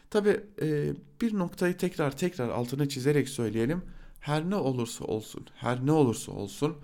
[0.10, 3.82] Tabi e, bir noktayı tekrar tekrar altını çizerek söyleyelim.
[4.20, 6.78] Her ne olursa olsun, her ne olursa olsun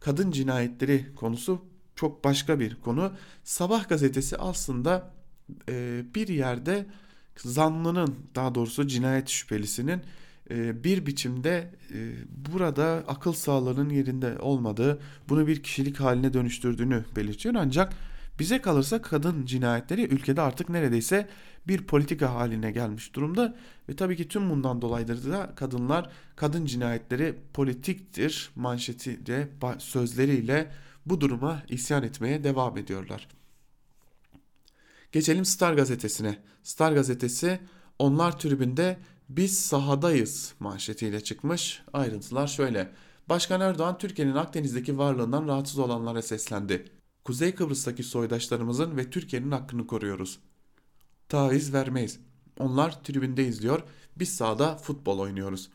[0.00, 1.64] kadın cinayetleri konusu
[1.96, 3.12] çok başka bir konu.
[3.44, 5.17] Sabah gazetesi aslında
[5.68, 6.86] e, bir yerde
[7.36, 10.00] zanlının daha doğrusu cinayet şüphelisinin
[10.50, 12.12] e, bir biçimde e,
[12.52, 17.54] burada akıl sağlığının yerinde olmadığı, bunu bir kişilik haline dönüştürdüğünü belirtiyor.
[17.58, 17.92] Ancak
[18.38, 21.28] bize kalırsa kadın cinayetleri ülkede artık neredeyse
[21.68, 23.56] bir politika haline gelmiş durumda
[23.88, 30.70] ve tabii ki tüm bundan dolayıdır da kadınlar kadın cinayetleri politiktir manşetiyle sözleriyle
[31.06, 33.28] bu duruma isyan etmeye devam ediyorlar.
[35.12, 36.38] Geçelim Star gazetesine.
[36.62, 37.60] Star gazetesi
[37.98, 41.82] onlar tribünde biz sahadayız manşetiyle çıkmış.
[41.92, 42.92] Ayrıntılar şöyle.
[43.28, 46.84] Başkan Erdoğan Türkiye'nin Akdeniz'deki varlığından rahatsız olanlara seslendi.
[47.24, 50.38] Kuzey Kıbrıs'taki soydaşlarımızın ve Türkiye'nin hakkını koruyoruz.
[51.28, 52.20] Taviz vermeyiz.
[52.58, 53.82] Onlar tribünde izliyor,
[54.16, 55.70] biz sahada futbol oynuyoruz.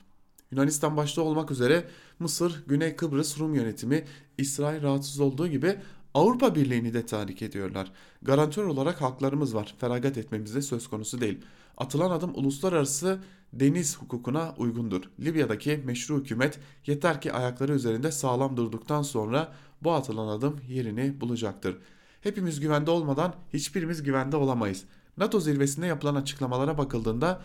[0.52, 1.88] Yunanistan başta olmak üzere
[2.20, 4.06] Mısır, Güney Kıbrıs Rum yönetimi
[4.38, 5.80] İsrail rahatsız olduğu gibi
[6.14, 7.92] Avrupa Birliği'ni de tahrik ediyorlar.
[8.22, 9.76] Garantör olarak haklarımız var.
[9.80, 11.42] Feragat etmemizde söz konusu değil.
[11.78, 13.20] Atılan adım uluslararası
[13.54, 15.02] deniz hukukuna uygundur.
[15.20, 21.78] Libya'daki meşru hükümet yeter ki ayakları üzerinde sağlam durduktan sonra bu atılan adım yerini bulacaktır.
[22.22, 24.84] Hepimiz güvende olmadan hiçbirimiz güvende olamayız.
[25.18, 27.42] NATO zirvesinde yapılan açıklamalara bakıldığında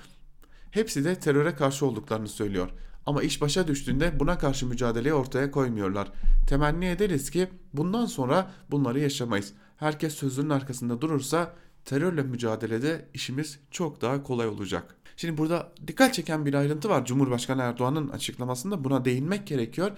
[0.71, 2.71] hepsi de teröre karşı olduklarını söylüyor.
[3.09, 6.12] Ama iş başa düştüğünde buna karşı mücadeleyi ortaya koymuyorlar.
[6.49, 9.53] Temenni ederiz ki bundan sonra bunları yaşamayız.
[9.77, 14.97] Herkes sözünün arkasında durursa terörle mücadelede işimiz çok daha kolay olacak.
[15.16, 17.05] Şimdi burada dikkat çeken bir ayrıntı var.
[17.05, 19.90] Cumhurbaşkanı Erdoğan'ın açıklamasında buna değinmek gerekiyor.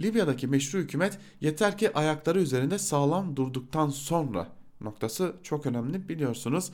[0.00, 4.48] Libya'daki meşru hükümet yeter ki ayakları üzerinde sağlam durduktan sonra
[4.80, 6.72] noktası çok önemli biliyorsunuz.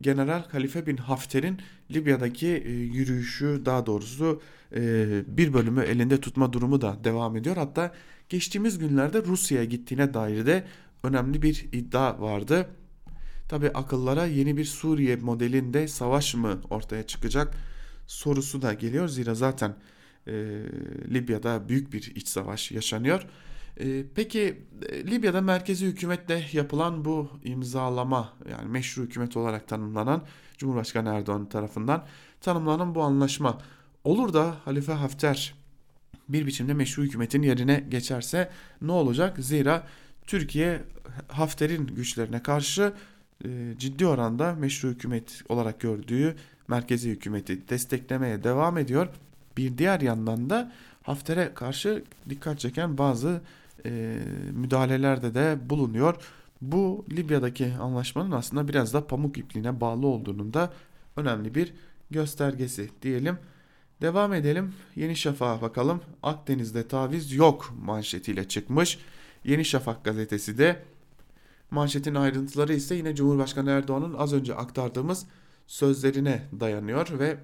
[0.00, 1.58] General Halife bin Hafter'in
[1.90, 4.42] Libya'daki e, yürüyüşü daha doğrusu
[4.74, 5.06] e,
[5.38, 7.56] bir bölümü elinde tutma durumu da devam ediyor.
[7.56, 7.94] Hatta
[8.28, 10.64] geçtiğimiz günlerde Rusya'ya gittiğine dair de
[11.02, 12.68] önemli bir iddia vardı.
[13.48, 17.54] Tabi akıllara yeni bir Suriye modelinde savaş mı ortaya çıkacak
[18.06, 19.08] sorusu da geliyor.
[19.08, 19.74] Zira zaten
[20.26, 20.32] e,
[21.10, 23.26] Libya'da büyük bir iç savaş yaşanıyor.
[23.80, 30.22] E, peki e, Libya'da merkezi hükümetle yapılan bu imzalama yani meşru hükümet olarak tanımlanan
[30.58, 32.04] Cumhurbaşkanı Erdoğan tarafından
[32.40, 33.58] tanımlanan bu anlaşma
[34.04, 35.54] olur da Halife Hafter
[36.28, 38.50] bir biçimde meşru hükümetin yerine geçerse
[38.82, 39.38] ne olacak?
[39.38, 39.86] Zira
[40.26, 40.82] Türkiye
[41.28, 42.92] Hafter'in güçlerine karşı
[43.44, 46.36] e, ciddi oranda meşru hükümet olarak gördüğü
[46.68, 49.08] merkezi hükümeti desteklemeye devam ediyor.
[49.56, 53.40] Bir diğer yandan da Hafter'e karşı dikkat çeken bazı
[53.86, 54.20] e,
[54.52, 56.16] müdahalelerde de bulunuyor.
[56.60, 60.72] Bu Libya'daki anlaşmanın aslında biraz da pamuk ipliğine bağlı olduğunun da
[61.16, 61.74] önemli bir
[62.10, 63.38] göstergesi diyelim.
[64.00, 64.74] Devam edelim.
[64.96, 66.00] Yeni Şafak'a bakalım.
[66.22, 68.98] Akdeniz'de taviz yok manşetiyle çıkmış.
[69.44, 70.82] Yeni Şafak gazetesi de
[71.70, 75.26] manşetin ayrıntıları ise yine Cumhurbaşkanı Erdoğan'ın az önce aktardığımız
[75.66, 77.38] sözlerine dayanıyor ve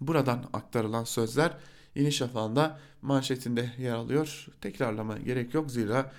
[0.00, 1.52] buradan aktarılan sözler
[1.98, 4.46] Yeni Şafak'ın da manşetinde yer alıyor.
[4.60, 6.12] Tekrarlama gerek yok zira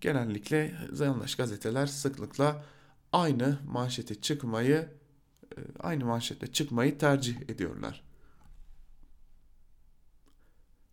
[0.00, 2.64] genellikle yanlış gazeteler sıklıkla
[3.12, 4.88] aynı manşete çıkmayı
[5.56, 8.02] e, aynı manşette çıkmayı tercih ediyorlar.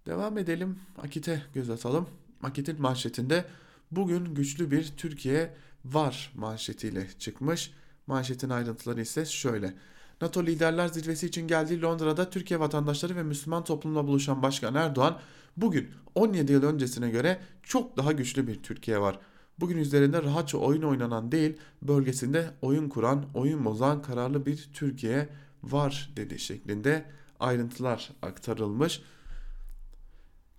[0.06, 0.80] Devam edelim.
[0.97, 2.10] Akit'e göz atalım.
[2.43, 3.45] Akit'in manşetinde
[3.91, 5.54] bugün güçlü bir Türkiye
[5.86, 7.73] var manşetiyle çıkmış.
[8.08, 9.73] Manşetin ayrıntıları ise şöyle.
[10.21, 15.19] NATO Liderler Zirvesi için geldiği Londra'da Türkiye vatandaşları ve Müslüman toplumla buluşan Başkan Erdoğan
[15.57, 19.19] bugün 17 yıl öncesine göre çok daha güçlü bir Türkiye var.
[19.60, 25.29] Bugün üzerinde rahatça oyun oynanan değil, bölgesinde oyun kuran, oyun bozan kararlı bir Türkiye
[25.63, 27.05] var dedi şeklinde
[27.39, 29.01] ayrıntılar aktarılmış.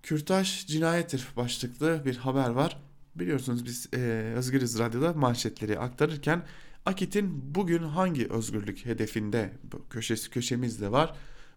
[0.02, 2.82] Kürtaj cinayettir başlıklı bir haber var.
[3.14, 3.98] Biliyorsunuz biz e,
[4.36, 6.42] Özgürüz Radyo'da manşetleri aktarırken
[6.86, 9.52] Akit'in bugün hangi özgürlük hedefinde
[9.90, 11.14] köşesi köşemiz de var.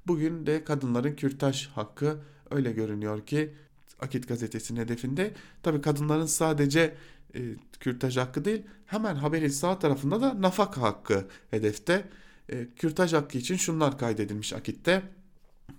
[0.07, 2.19] Bugün de kadınların kürtaj hakkı
[2.51, 3.53] öyle görünüyor ki
[3.99, 5.33] Akit gazetesinin hedefinde.
[5.63, 6.95] Tabi kadınların sadece
[7.35, 7.39] e,
[7.79, 12.09] kürtaj hakkı değil hemen haberin sağ tarafında da nafaka hakkı hedefte.
[12.49, 15.03] E, kürtaj hakkı için şunlar kaydedilmiş Akit'te.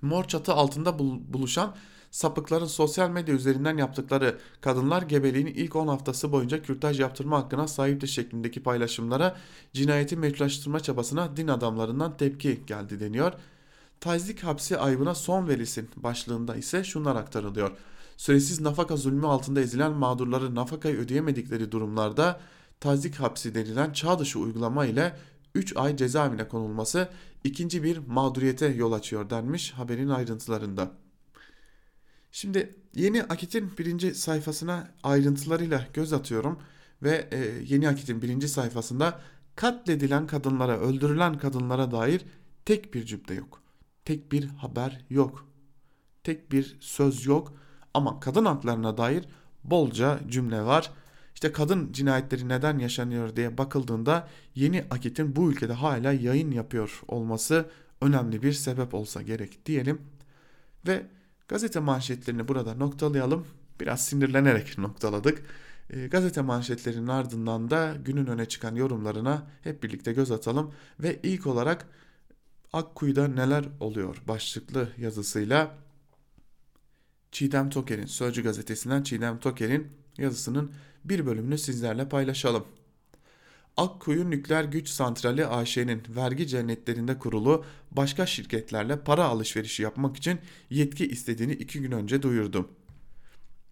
[0.02, 0.98] Mor çatı altında
[1.32, 1.76] buluşan
[2.16, 8.08] sapıkların sosyal medya üzerinden yaptıkları kadınlar gebeliğin ilk 10 haftası boyunca kürtaj yaptırma hakkına sahipti
[8.08, 9.36] şeklindeki paylaşımlara
[9.72, 13.32] cinayeti meşrulaştırma çabasına din adamlarından tepki geldi deniyor.
[14.00, 17.70] Tazik hapsi ayıbına son verilsin başlığında ise şunlar aktarılıyor.
[18.16, 22.40] Süresiz nafaka zulmü altında ezilen mağdurları nafakayı ödeyemedikleri durumlarda
[22.80, 25.16] tazik hapsi denilen çağ dışı uygulama ile
[25.54, 27.08] 3 ay cezaevine konulması
[27.44, 31.05] ikinci bir mağduriyete yol açıyor denmiş haberin ayrıntılarında.
[32.36, 36.58] Şimdi yeni Akit'in birinci sayfasına ayrıntılarıyla göz atıyorum
[37.02, 39.20] ve e, yeni Akit'in birinci sayfasında
[39.54, 42.24] katledilen kadınlara, öldürülen kadınlara dair
[42.64, 43.62] tek bir cümle yok.
[44.04, 45.46] Tek bir haber yok.
[46.24, 47.54] Tek bir söz yok
[47.94, 49.24] ama kadın haklarına dair
[49.64, 50.92] bolca cümle var.
[51.34, 57.70] İşte kadın cinayetleri neden yaşanıyor diye bakıldığında yeni Akit'in bu ülkede hala yayın yapıyor olması
[58.00, 60.02] önemli bir sebep olsa gerek diyelim.
[60.86, 61.06] Ve
[61.48, 63.46] Gazete manşetlerini burada noktalayalım.
[63.80, 65.42] Biraz sinirlenerek noktaladık.
[65.90, 70.74] E, gazete manşetlerinin ardından da günün öne çıkan yorumlarına hep birlikte göz atalım.
[71.00, 71.86] Ve ilk olarak
[72.72, 75.74] Akkuyu'da neler oluyor başlıklı yazısıyla
[77.32, 80.72] Çiğdem Toker'in Sözcü gazetesinden Çiğdem Toker'in yazısının
[81.04, 82.64] bir bölümünü sizlerle paylaşalım.
[83.76, 90.38] Akkuyu Nükleer Güç Santrali AŞ'nin vergi cennetlerinde kurulu başka şirketlerle para alışverişi yapmak için
[90.70, 92.70] yetki istediğini iki gün önce duyurdu.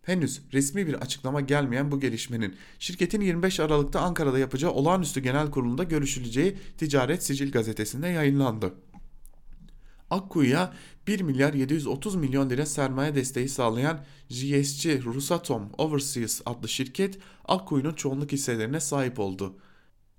[0.02, 5.84] Henüz resmi bir açıklama gelmeyen bu gelişmenin şirketin 25 Aralık'ta Ankara'da yapacağı olağanüstü genel kurulunda
[5.84, 8.74] görüşüleceği Ticaret Sicil gazetesinde yayınlandı.
[10.10, 10.74] Akkuyu'ya
[11.06, 18.32] 1 milyar 730 milyon lira sermaye desteği sağlayan GSC Rusatom Overseas adlı şirket Akkuyu'nun çoğunluk
[18.32, 19.56] hisselerine sahip oldu.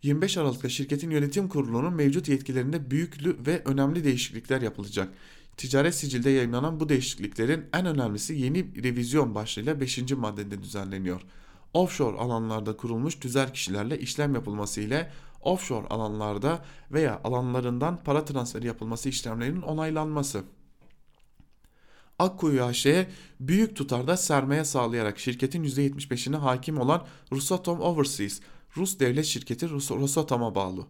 [0.06, 5.14] 25 Aralık'ta şirketin yönetim kurulunun mevcut yetkilerinde büyüklü ve önemli değişiklikler yapılacak.
[5.58, 10.12] Ticaret sicilde yayınlanan bu değişikliklerin en önemlisi yeni revizyon başlığıyla 5.
[10.12, 11.22] maddede düzenleniyor.
[11.74, 19.10] Offshore alanlarda kurulmuş tüzel kişilerle işlem yapılması ile offshore alanlarda veya alanlarından para transferi yapılması
[19.10, 20.44] işlemlerinin onaylanması.
[22.20, 23.08] Akkuyu AŞ'ye
[23.40, 28.40] büyük tutarda sermaye sağlayarak şirketin %75'ine hakim olan Rusatom Overseas
[28.78, 30.88] Rus devlet şirketi Rosatom'a bağlı.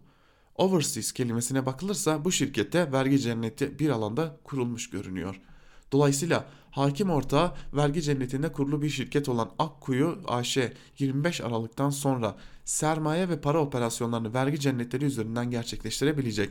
[0.54, 5.40] Overseas kelimesine bakılırsa bu şirkette vergi cenneti bir alanda kurulmuş görünüyor.
[5.92, 10.58] Dolayısıyla hakim ortağı vergi cennetinde kurulu bir şirket olan Akkuyu AŞ
[10.98, 16.50] 25 Aralık'tan sonra sermaye ve para operasyonlarını vergi cennetleri üzerinden gerçekleştirebilecek.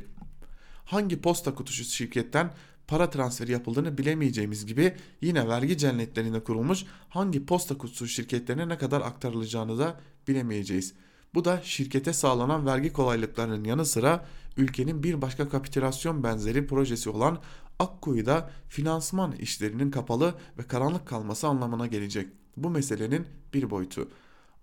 [0.86, 2.54] Hangi posta kutusu şirketten
[2.88, 9.02] para transferi yapıldığını bilemeyeceğimiz gibi yine vergi cennetlerinde kurulmuş hangi posta kutusu şirketlerine ne kadar
[9.02, 10.94] aktarılacağını da bilemeyeceğiz.
[11.36, 14.25] Bu da şirkete sağlanan vergi kolaylıklarının yanı sıra
[14.58, 17.42] ülkenin bir başka kapitülasyon benzeri projesi olan
[17.79, 22.27] Akkuyu'da finansman işlerinin kapalı ve karanlık kalması anlamına gelecek.
[22.58, 24.10] Bu meselenin bir boyutu.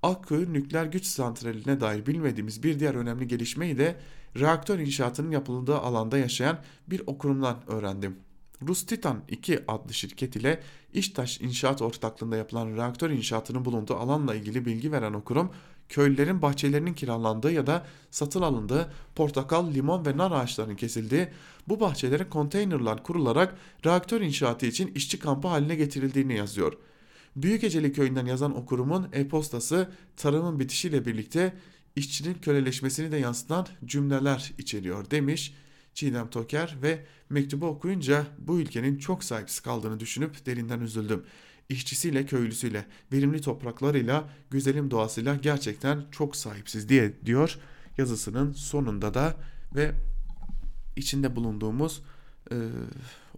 [0.03, 4.01] Akkuyu nükleer güç santraline dair bilmediğimiz bir diğer önemli gelişmeyi de
[4.41, 6.59] reaktör inşaatının yapıldığı alanda yaşayan
[6.89, 8.17] bir okurumdan öğrendim.
[8.67, 10.61] Rus Titan 2 adlı şirket ile
[10.93, 15.51] İştaş İnşaat ortaklığında yapılan reaktör inşaatının bulunduğu alanla ilgili bilgi veren o kurum,
[15.93, 21.29] köylülerin bahçelerinin kiralandığı ya da satın alındığı portakal, limon ve nar ağaçlarının kesildiği
[21.69, 26.73] bu bahçelere konteynerlar kurularak reaktör inşaatı için işçi kampı haline getirildiğini yazıyor.
[27.37, 31.55] Büyükeceli köyünden yazan o kurumun e-postası tarımın bitişiyle birlikte
[31.97, 35.55] işçinin köleleşmesini de yansıtan cümleler içeriyor demiş.
[35.95, 41.25] Çiğdem Toker ve mektubu okuyunca bu ülkenin çok sahipsiz kaldığını düşünüp derinden üzüldüm.
[41.73, 47.59] İşçisiyle, köylüsüyle, verimli topraklarıyla, güzelim doğasıyla gerçekten çok sahipsiz diye diyor
[47.99, 49.37] yazısının sonunda da
[49.75, 49.93] ve
[50.97, 52.03] içinde bulunduğumuz
[52.51, 52.57] e,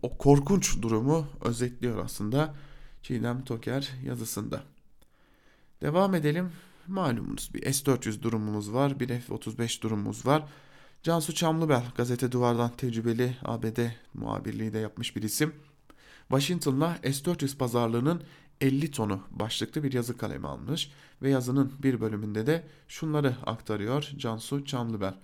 [0.03, 2.55] o korkunç durumu özetliyor aslında
[3.03, 4.63] Çiğdem Toker yazısında.
[5.83, 6.53] Devam edelim.
[6.87, 10.45] Malumunuz bir S-400 durumumuz var, bir F-35 durumumuz var.
[11.03, 13.79] Cansu Çamlıbel gazete duvardan tecrübeli ABD
[14.15, 15.53] muhabirliği de yapmış bir isim.
[16.29, 18.23] Washington'la S-400 pazarlığının
[18.61, 20.91] 50 tonu başlıklı bir yazı kalemi almış
[21.23, 25.15] ve yazının bir bölümünde de şunları aktarıyor Cansu Çamlıbel.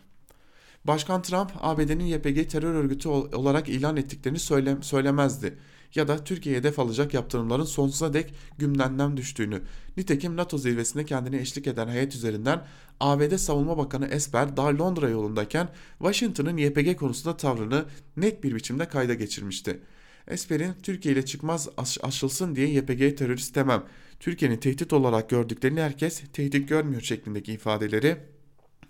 [0.85, 5.59] Başkan Trump ABD'nin YPG terör örgütü olarak ilan ettiklerini söyle, söylemezdi
[5.95, 9.63] ya da Türkiye'ye hedef alacak yaptırımların sonsuza dek gümlenden düştüğünü.
[9.97, 12.67] Nitekim NATO zirvesinde kendine eşlik eden heyet üzerinden
[13.01, 17.85] ABD Savunma Bakanı Esper daha Londra yolundayken Washington'ın YPG konusunda tavrını
[18.17, 19.81] net bir biçimde kayda geçirmişti.
[20.29, 21.69] Esper'in Türkiye ile çıkmaz
[22.03, 23.85] aşılsın diye YPG terörist demem.
[24.21, 28.17] Türkiye'nin tehdit olarak gördüklerini herkes tehdit görmüyor şeklindeki ifadeleri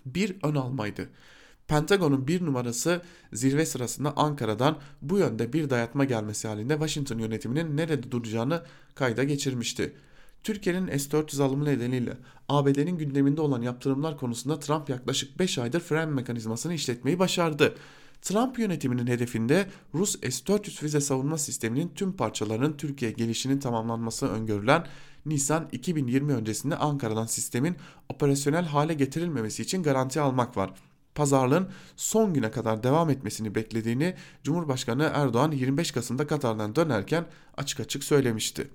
[0.05, 1.09] bir ön almaydı.
[1.67, 3.01] Pentagon'un bir numarası
[3.33, 8.63] zirve sırasında Ankara'dan bu yönde bir dayatma gelmesi halinde Washington yönetiminin nerede duracağını
[8.95, 9.93] kayda geçirmişti.
[10.43, 12.17] Türkiye'nin S-400 alımı nedeniyle
[12.49, 17.75] ABD'nin gündeminde olan yaptırımlar konusunda Trump yaklaşık 5 aydır fren mekanizmasını işletmeyi başardı.
[18.21, 24.85] Trump yönetiminin hedefinde Rus S-400 füze savunma sisteminin tüm parçalarının Türkiye gelişinin tamamlanması öngörülen
[25.25, 27.75] Nisan 2020 öncesinde Ankara'dan sistemin
[28.09, 30.73] operasyonel hale getirilmemesi için garanti almak var
[31.15, 37.25] pazarlığın son güne kadar devam etmesini beklediğini Cumhurbaşkanı Erdoğan 25 Kasım'da Katar'dan dönerken
[37.57, 38.67] açık açık söylemişti.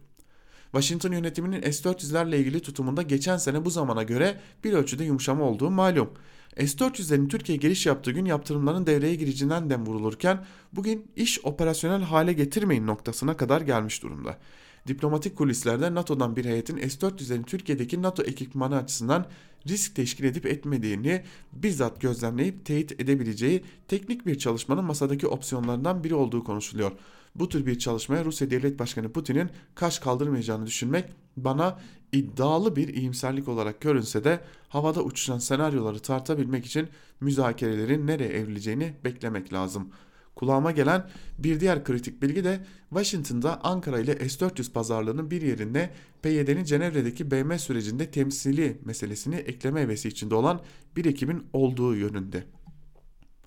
[0.72, 6.10] Washington yönetiminin S-400'lerle ilgili tutumunda geçen sene bu zamana göre bir ölçüde yumuşama olduğu malum.
[6.56, 12.86] S-400'lerin Türkiye giriş yaptığı gün yaptırımların devreye giricinden dem vurulurken bugün iş operasyonel hale getirmeyin
[12.86, 14.38] noktasına kadar gelmiş durumda.
[14.86, 19.26] Diplomatik kulislerde NATO'dan bir heyetin S-400'lerin Türkiye'deki NATO ekipmanı açısından
[19.68, 26.44] risk teşkil edip etmediğini bizzat gözlemleyip teyit edebileceği teknik bir çalışmanın masadaki opsiyonlarından biri olduğu
[26.44, 26.92] konuşuluyor.
[27.38, 31.04] Bu tür bir çalışmaya Rusya Devlet Başkanı Putin'in kaş kaldırmayacağını düşünmek
[31.36, 31.78] bana
[32.12, 36.88] iddialı bir iyimserlik olarak görünse de havada uçuşan senaryoları tartabilmek için
[37.20, 39.92] müzakerelerin nereye evrileceğini beklemek lazım.''
[40.36, 41.08] Kulağıma gelen
[41.38, 45.90] bir diğer kritik bilgi de Washington'da Ankara ile S-400 pazarlığının bir yerine
[46.22, 50.60] PYD'nin Cenevre'deki BM sürecinde temsili meselesini ekleme hevesi içinde olan
[50.96, 52.44] bir ekibin olduğu yönünde.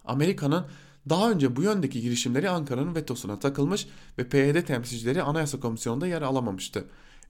[0.06, 0.66] Amerika'nın
[1.10, 3.88] daha önce bu yöndeki girişimleri Ankara'nın vetosuna takılmış
[4.18, 6.86] ve PYD temsilcileri Anayasa Komisyonu'nda yer alamamıştı.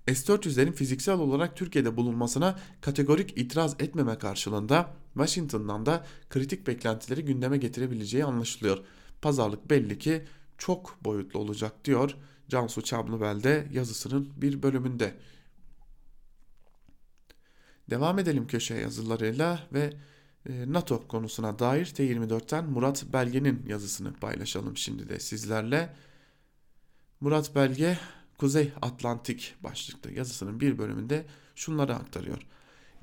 [0.07, 8.25] S-400'lerin fiziksel olarak Türkiye'de bulunmasına kategorik itiraz etmeme karşılığında Washington'dan da kritik beklentileri gündeme getirebileceği
[8.25, 8.77] anlaşılıyor
[9.21, 10.25] pazarlık belli ki
[10.57, 12.15] çok boyutlu olacak diyor
[12.49, 15.13] Cansu Çamlıbel'de yazısının bir bölümünde.
[17.89, 19.93] Devam edelim köşe yazılarıyla ve
[20.47, 25.95] NATO konusuna dair T24'ten Murat Belge'nin yazısını paylaşalım şimdi de sizlerle.
[27.21, 27.97] Murat Belge
[28.37, 31.25] Kuzey Atlantik başlıklı yazısının bir bölümünde
[31.55, 32.47] şunları aktarıyor.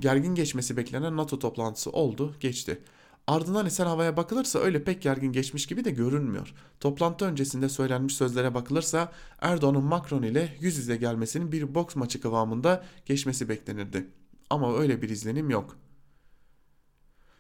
[0.01, 2.83] Gergin geçmesi beklenen NATO toplantısı oldu, geçti.
[3.27, 6.55] Ardından esen havaya bakılırsa öyle pek gergin geçmiş gibi de görünmüyor.
[6.81, 12.85] Toplantı öncesinde söylenmiş sözlere bakılırsa Erdoğan'ın Macron ile yüz yüze gelmesinin bir boks maçı kıvamında
[13.07, 14.07] geçmesi beklenirdi.
[14.51, 15.77] Ama öyle bir izlenim yok.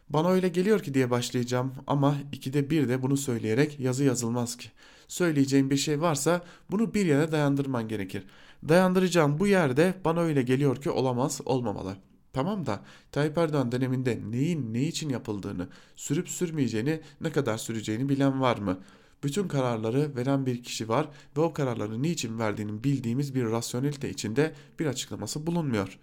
[0.08, 4.68] Bana öyle geliyor ki diye başlayacağım ama ikide bir de bunu söyleyerek yazı yazılmaz ki.
[5.08, 8.24] Söyleyeceğim bir şey varsa bunu bir yere dayandırman gerekir.
[8.68, 12.82] Dayandıracağım bu yerde bana öyle geliyor ki olamaz olmamalı.'' Tamam da
[13.12, 18.78] Tayyip Erdoğan döneminde neyin ne için yapıldığını, sürüp sürmeyeceğini, ne kadar süreceğini bilen var mı?
[19.24, 24.54] Bütün kararları veren bir kişi var ve o kararları niçin verdiğini bildiğimiz bir rasyonelite içinde
[24.78, 25.98] bir açıklaması bulunmuyor.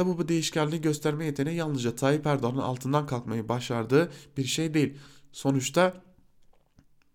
[0.00, 4.98] Tabi bu değişkenliği gösterme yeteneği yalnızca Tayyip Erdoğan'ın altından kalkmayı başardığı bir şey değil.
[5.32, 5.94] Sonuçta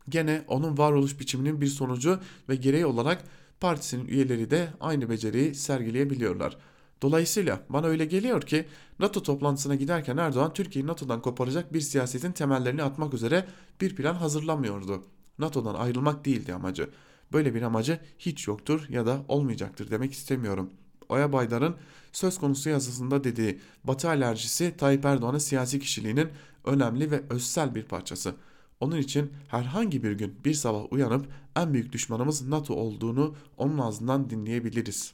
[0.09, 2.19] gene onun varoluş biçiminin bir sonucu
[2.49, 3.23] ve gereği olarak
[3.59, 6.57] partisinin üyeleri de aynı beceriyi sergileyebiliyorlar.''
[7.01, 8.65] Dolayısıyla bana öyle geliyor ki
[8.99, 13.45] NATO toplantısına giderken Erdoğan Türkiye'yi NATO'dan koparacak bir siyasetin temellerini atmak üzere
[13.81, 15.03] bir plan hazırlamıyordu.
[15.39, 16.89] NATO'dan ayrılmak değildi amacı.
[17.33, 20.69] Böyle bir amacı hiç yoktur ya da olmayacaktır demek istemiyorum.
[21.09, 21.75] Oya Baydar'ın
[22.11, 26.29] söz konusu yazısında dediği Batı alerjisi Tayyip Erdoğan'ın siyasi kişiliğinin
[26.65, 28.35] önemli ve özsel bir parçası.
[28.79, 31.25] Onun için herhangi bir gün bir sabah uyanıp
[31.55, 35.13] en büyük düşmanımız NATO olduğunu onun ağzından dinleyebiliriz.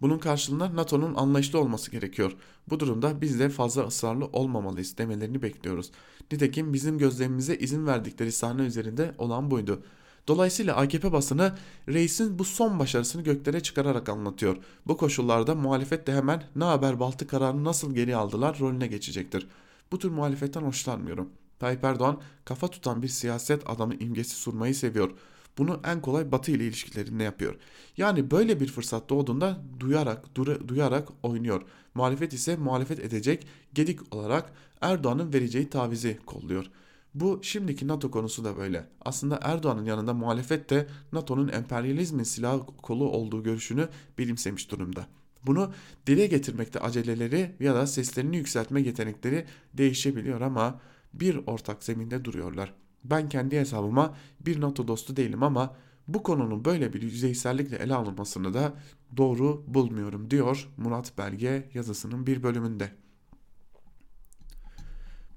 [0.00, 2.36] Bunun karşılığında NATO'nun anlayışlı olması gerekiyor.
[2.68, 5.90] Bu durumda biz de fazla ısrarlı olmamalıyız demelerini bekliyoruz.
[6.32, 9.82] Nitekim bizim gözlemimize izin verdikleri sahne üzerinde olan buydu.
[10.28, 11.54] Dolayısıyla AKP basını
[11.88, 14.56] reisin bu son başarısını göklere çıkararak anlatıyor.
[14.86, 19.48] Bu koşullarda muhalefet de hemen ne haber Baltı kararını nasıl geri aldılar rolüne geçecektir.
[19.92, 21.28] Bu tür muhalefetten hoşlanmıyorum.
[21.58, 25.10] Tayyip Erdoğan kafa tutan bir siyaset adamı imgesi sunmayı seviyor.
[25.58, 27.54] Bunu en kolay Batı ile ilişkilerinde yapıyor.
[27.96, 31.62] Yani böyle bir fırsat doğduğunda duyarak, dura, duyarak oynuyor.
[31.94, 36.66] Muhalefet ise muhalefet edecek gedik olarak Erdoğan'ın vereceği tavizi kolluyor.
[37.14, 38.86] Bu şimdiki NATO konusu da böyle.
[39.04, 43.88] Aslında Erdoğan'ın yanında muhalefet de NATO'nun emperyalizmin silah kolu olduğu görüşünü
[44.18, 45.06] bilimsemiş durumda.
[45.46, 45.72] Bunu
[46.06, 49.44] dile getirmekte aceleleri ya da seslerini yükseltme yetenekleri
[49.74, 50.80] değişebiliyor ama
[51.12, 52.74] bir ortak zeminde duruyorlar.
[53.04, 55.76] Ben kendi hesabıma bir NATO dostu değilim ama
[56.08, 58.74] bu konunun böyle bir yüzeysellikle ele alınmasını da
[59.16, 62.92] doğru bulmuyorum diyor Murat Belge yazısının bir bölümünde.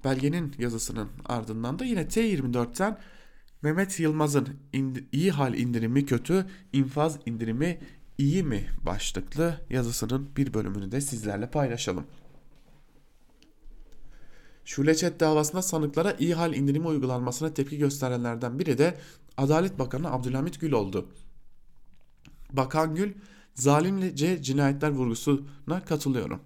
[0.04, 2.98] Belgenin yazısının ardından da yine T24'ten
[3.62, 4.48] Mehmet Yılmaz'ın
[5.12, 7.80] iyi hal indirimi kötü, infaz indirimi
[8.18, 12.06] iyi mi başlıklı yazısının bir bölümünü de sizlerle paylaşalım.
[14.64, 18.98] Şule Çet davasında sanıklara iyi hal indirimi uygulanmasına tepki gösterenlerden biri de
[19.36, 21.08] Adalet Bakanı Abdülhamit Gül oldu.
[22.52, 23.14] Bakan Gül,
[23.54, 26.40] zalimce cinayetler vurgusuna katılıyorum.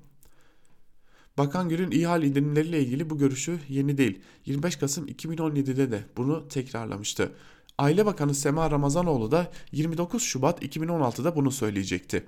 [1.38, 4.20] Bakan Gül'ün iyi hal indirimleriyle ilgili bu görüşü yeni değil.
[4.46, 7.32] 25 Kasım 2017'de de bunu tekrarlamıştı.
[7.78, 12.24] Aile Bakanı Sema Ramazanoğlu da 29 Şubat 2016'da bunu söyleyecekti.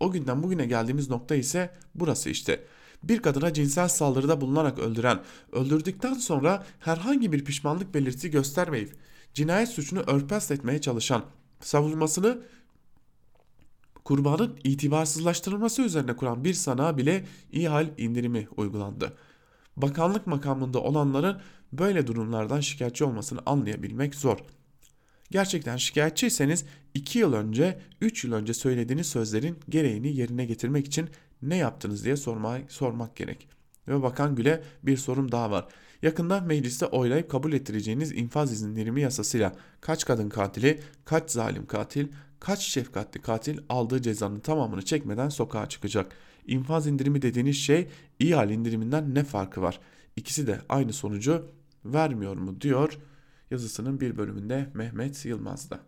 [0.00, 2.64] O günden bugüne geldiğimiz nokta ise burası işte
[3.02, 5.20] bir kadına cinsel saldırıda bulunarak öldüren,
[5.52, 8.92] öldürdükten sonra herhangi bir pişmanlık belirtisi göstermeyip
[9.34, 11.24] cinayet suçunu örtbas etmeye çalışan,
[11.60, 12.38] savunmasını
[14.04, 19.12] kurbanın itibarsızlaştırılması üzerine kuran bir sanağa bile iyi hal indirimi uygulandı.
[19.76, 21.40] Bakanlık makamında olanların
[21.72, 24.38] böyle durumlardan şikayetçi olmasını anlayabilmek zor.
[25.30, 31.10] Gerçekten şikayetçiyseniz 2 yıl önce 3 yıl önce söylediğiniz sözlerin gereğini yerine getirmek için
[31.42, 33.48] ne yaptınız diye sormak, sormak gerek.
[33.88, 35.66] Ve Bakan Gül'e bir sorum daha var.
[36.02, 42.08] Yakında mecliste oylayıp kabul ettireceğiniz infaz izinlerimi yasasıyla kaç kadın katili, kaç zalim katil,
[42.42, 46.12] kaç şefkatli katil aldığı cezanın tamamını çekmeden sokağa çıkacak.
[46.46, 47.88] İnfaz indirimi dediğiniz şey
[48.18, 49.80] iyi hal indiriminden ne farkı var?
[50.16, 51.46] İkisi de aynı sonucu
[51.84, 52.98] vermiyor mu diyor
[53.50, 55.80] yazısının bir bölümünde Mehmet Yılmaz'da.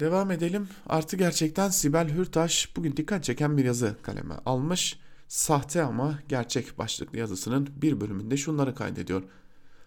[0.00, 0.68] Devam edelim.
[0.86, 4.98] Artı gerçekten Sibel Hürtaş bugün dikkat çeken bir yazı kaleme almış.
[5.28, 9.22] Sahte ama gerçek başlıklı yazısının bir bölümünde şunları kaydediyor.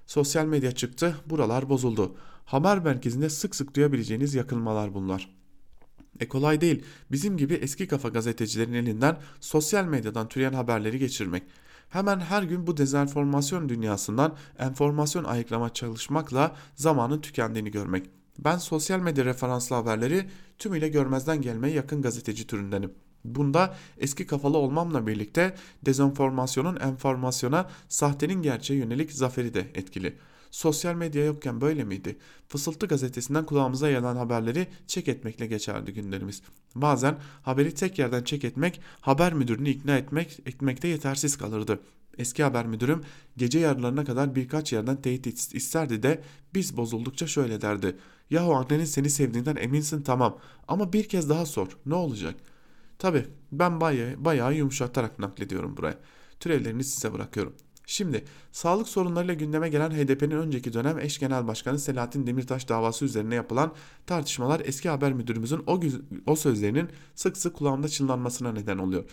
[0.06, 2.16] Sosyal medya çıktı, buralar bozuldu.
[2.46, 5.36] Haber merkezinde sık sık duyabileceğiniz yakılmalar bunlar.
[6.20, 6.84] E kolay değil.
[7.12, 11.44] Bizim gibi eski kafa gazetecilerin elinden sosyal medyadan türeyen haberleri geçirmek.
[11.90, 18.10] Hemen her gün bu dezenformasyon dünyasından enformasyon ayıklama çalışmakla zamanın tükendiğini görmek.
[18.40, 22.94] Ben sosyal medya referanslı haberleri tümüyle görmezden gelmeye yakın gazeteci türündenim.
[23.26, 30.18] Bunda eski kafalı olmamla birlikte dezenformasyonun enformasyona, sahtenin gerçeğe yönelik zaferi de etkili.
[30.52, 32.18] Sosyal medya yokken böyle miydi?
[32.48, 36.42] Fısıltı gazetesinden kulağımıza gelen haberleri çek etmekle geçerdi günlerimiz.
[36.76, 41.80] Bazen haberi tek yerden çek etmek, haber müdürünü ikna etmek etmekte yetersiz kalırdı.
[42.18, 43.02] Eski haber müdürüm
[43.38, 46.24] gece yarılarına kadar birkaç yerden teyit isterdi de
[46.54, 47.98] biz bozuldukça şöyle derdi.
[48.30, 50.38] Yahu annenin seni sevdiğinden eminsin tamam
[50.68, 52.36] ama bir kez daha sor ne olacak?
[53.00, 55.98] Tabi ben bayağı, bayağı yumuşatarak naklediyorum buraya.
[56.40, 57.54] Türevlerini size bırakıyorum.
[57.92, 63.36] Şimdi sağlık sorunlarıyla gündeme gelen HDP'nin önceki dönem eş genel başkanı Selahattin Demirtaş davası üzerine
[63.36, 63.74] yapılan
[64.08, 65.80] tartışmalar eski haber müdürümüzün o,
[66.26, 69.04] o sözlerinin sık sık kulağımda çınlanmasına neden oluyor.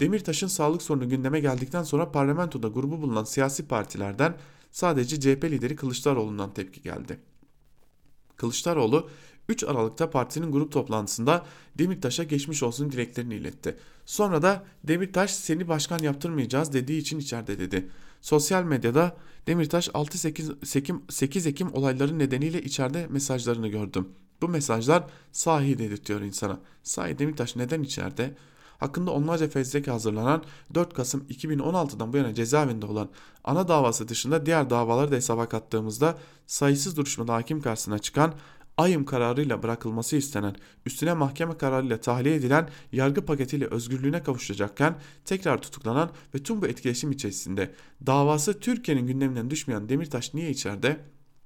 [0.00, 4.36] Demirtaş'ın sağlık sorunu gündeme geldikten sonra parlamentoda grubu bulunan siyasi partilerden
[4.70, 7.18] sadece CHP lideri Kılıçdaroğlu'ndan tepki geldi.
[8.36, 9.10] Kılıçdaroğlu
[9.48, 11.46] 3 Aralık'ta partinin grup toplantısında
[11.78, 13.76] Demirtaş'a geçmiş olsun dileklerini iletti.
[14.06, 17.88] Sonra da Demirtaş seni başkan yaptırmayacağız dediği için içeride dedi.
[18.20, 24.08] Sosyal medyada Demirtaş 6-8 Ekim, 8 Ekim olayları nedeniyle içeride mesajlarını gördüm.
[24.42, 26.60] Bu mesajlar sahi dedirtiyor insana.
[26.82, 28.34] Sahi Demirtaş neden içeride?
[28.78, 30.42] hakkında onlarca fezleke hazırlanan
[30.74, 33.08] 4 Kasım 2016'dan bu yana cezaevinde olan
[33.44, 38.34] ana davası dışında diğer davaları da hesaba kattığımızda sayısız duruşmada hakim karşısına çıkan
[38.76, 40.56] ayım kararıyla bırakılması istenen,
[40.86, 47.12] üstüne mahkeme kararıyla tahliye edilen yargı paketiyle özgürlüğüne kavuşacakken tekrar tutuklanan ve tüm bu etkileşim
[47.12, 47.74] içerisinde
[48.06, 51.00] davası Türkiye'nin gündeminden düşmeyen Demirtaş niye içeride?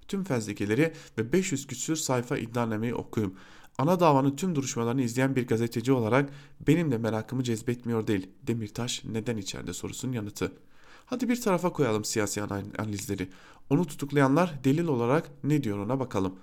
[0.08, 3.34] Tüm fezlekeleri ve 500 küsür sayfa iddianameyi okuyum.
[3.78, 6.30] Ana davanın tüm duruşmalarını izleyen bir gazeteci olarak
[6.66, 8.30] benim de merakımı cezbetmiyor değil.
[8.42, 10.52] Demirtaş neden içeride sorusunun yanıtı.
[11.06, 13.28] Hadi bir tarafa koyalım siyasi analizleri.
[13.70, 16.38] Onu tutuklayanlar delil olarak ne diyor ona bakalım.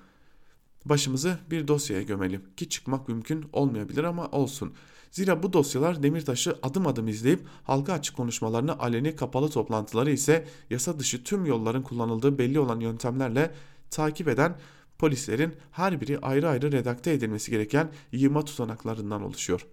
[0.90, 4.74] Başımızı bir dosyaya gömelim ki çıkmak mümkün olmayabilir ama olsun.
[5.12, 11.00] Zira bu dosyalar Demirtaş'ı adım adım izleyip halka açık konuşmalarını aleni kapalı toplantıları ise yasa
[11.00, 13.52] dışı tüm yolların kullanıldığı belli olan yöntemlerle
[13.90, 14.58] takip eden
[14.98, 19.68] polislerin her biri ayrı ayrı redakte edilmesi gereken yığma tutanaklarından oluşuyor.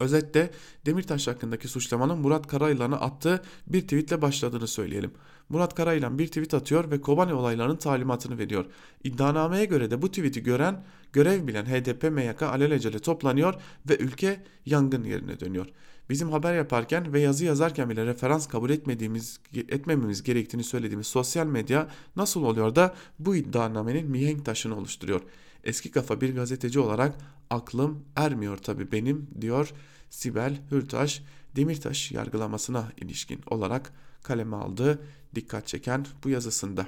[0.00, 0.50] Özetle
[0.86, 5.12] Demirtaş hakkındaki suçlamanın Murat Karayılan'a attığı bir tweetle başladığını söyleyelim.
[5.52, 8.64] Murat Karayılan bir tweet atıyor ve Kobani olaylarının talimatını veriyor.
[9.04, 13.54] İddianameye göre de bu tweet'i gören, görev bilen HDP MYK alelacele toplanıyor
[13.88, 15.66] ve ülke yangın yerine dönüyor.
[16.10, 21.88] Bizim haber yaparken ve yazı yazarken bile referans kabul etmediğimiz etmememiz gerektiğini söylediğimiz sosyal medya
[22.16, 25.20] nasıl oluyor da bu iddianamenin mihenk taşını oluşturuyor.
[25.64, 27.14] Eski kafa bir gazeteci olarak
[27.50, 29.72] aklım ermiyor tabi benim diyor
[30.10, 31.22] Sibel Hürtaş
[31.56, 33.92] Demirtaş yargılamasına ilişkin olarak
[34.22, 35.02] kaleme aldığı
[35.34, 36.86] dikkat çeken bu yazısında.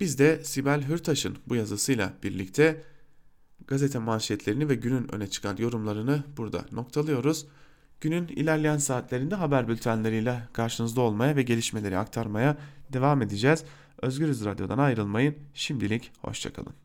[0.00, 2.82] Biz de Sibel Hürtaş'ın bu yazısıyla birlikte
[3.66, 7.46] gazete manşetlerini ve günün öne çıkan yorumlarını burada noktalıyoruz.
[8.00, 12.56] Günün ilerleyen saatlerinde haber bültenleriyle karşınızda olmaya ve gelişmeleri aktarmaya
[12.92, 13.64] devam edeceğiz.
[14.02, 15.34] Özgürüz Radyo'dan ayrılmayın.
[15.54, 16.80] Şimdilik hoşçakalın.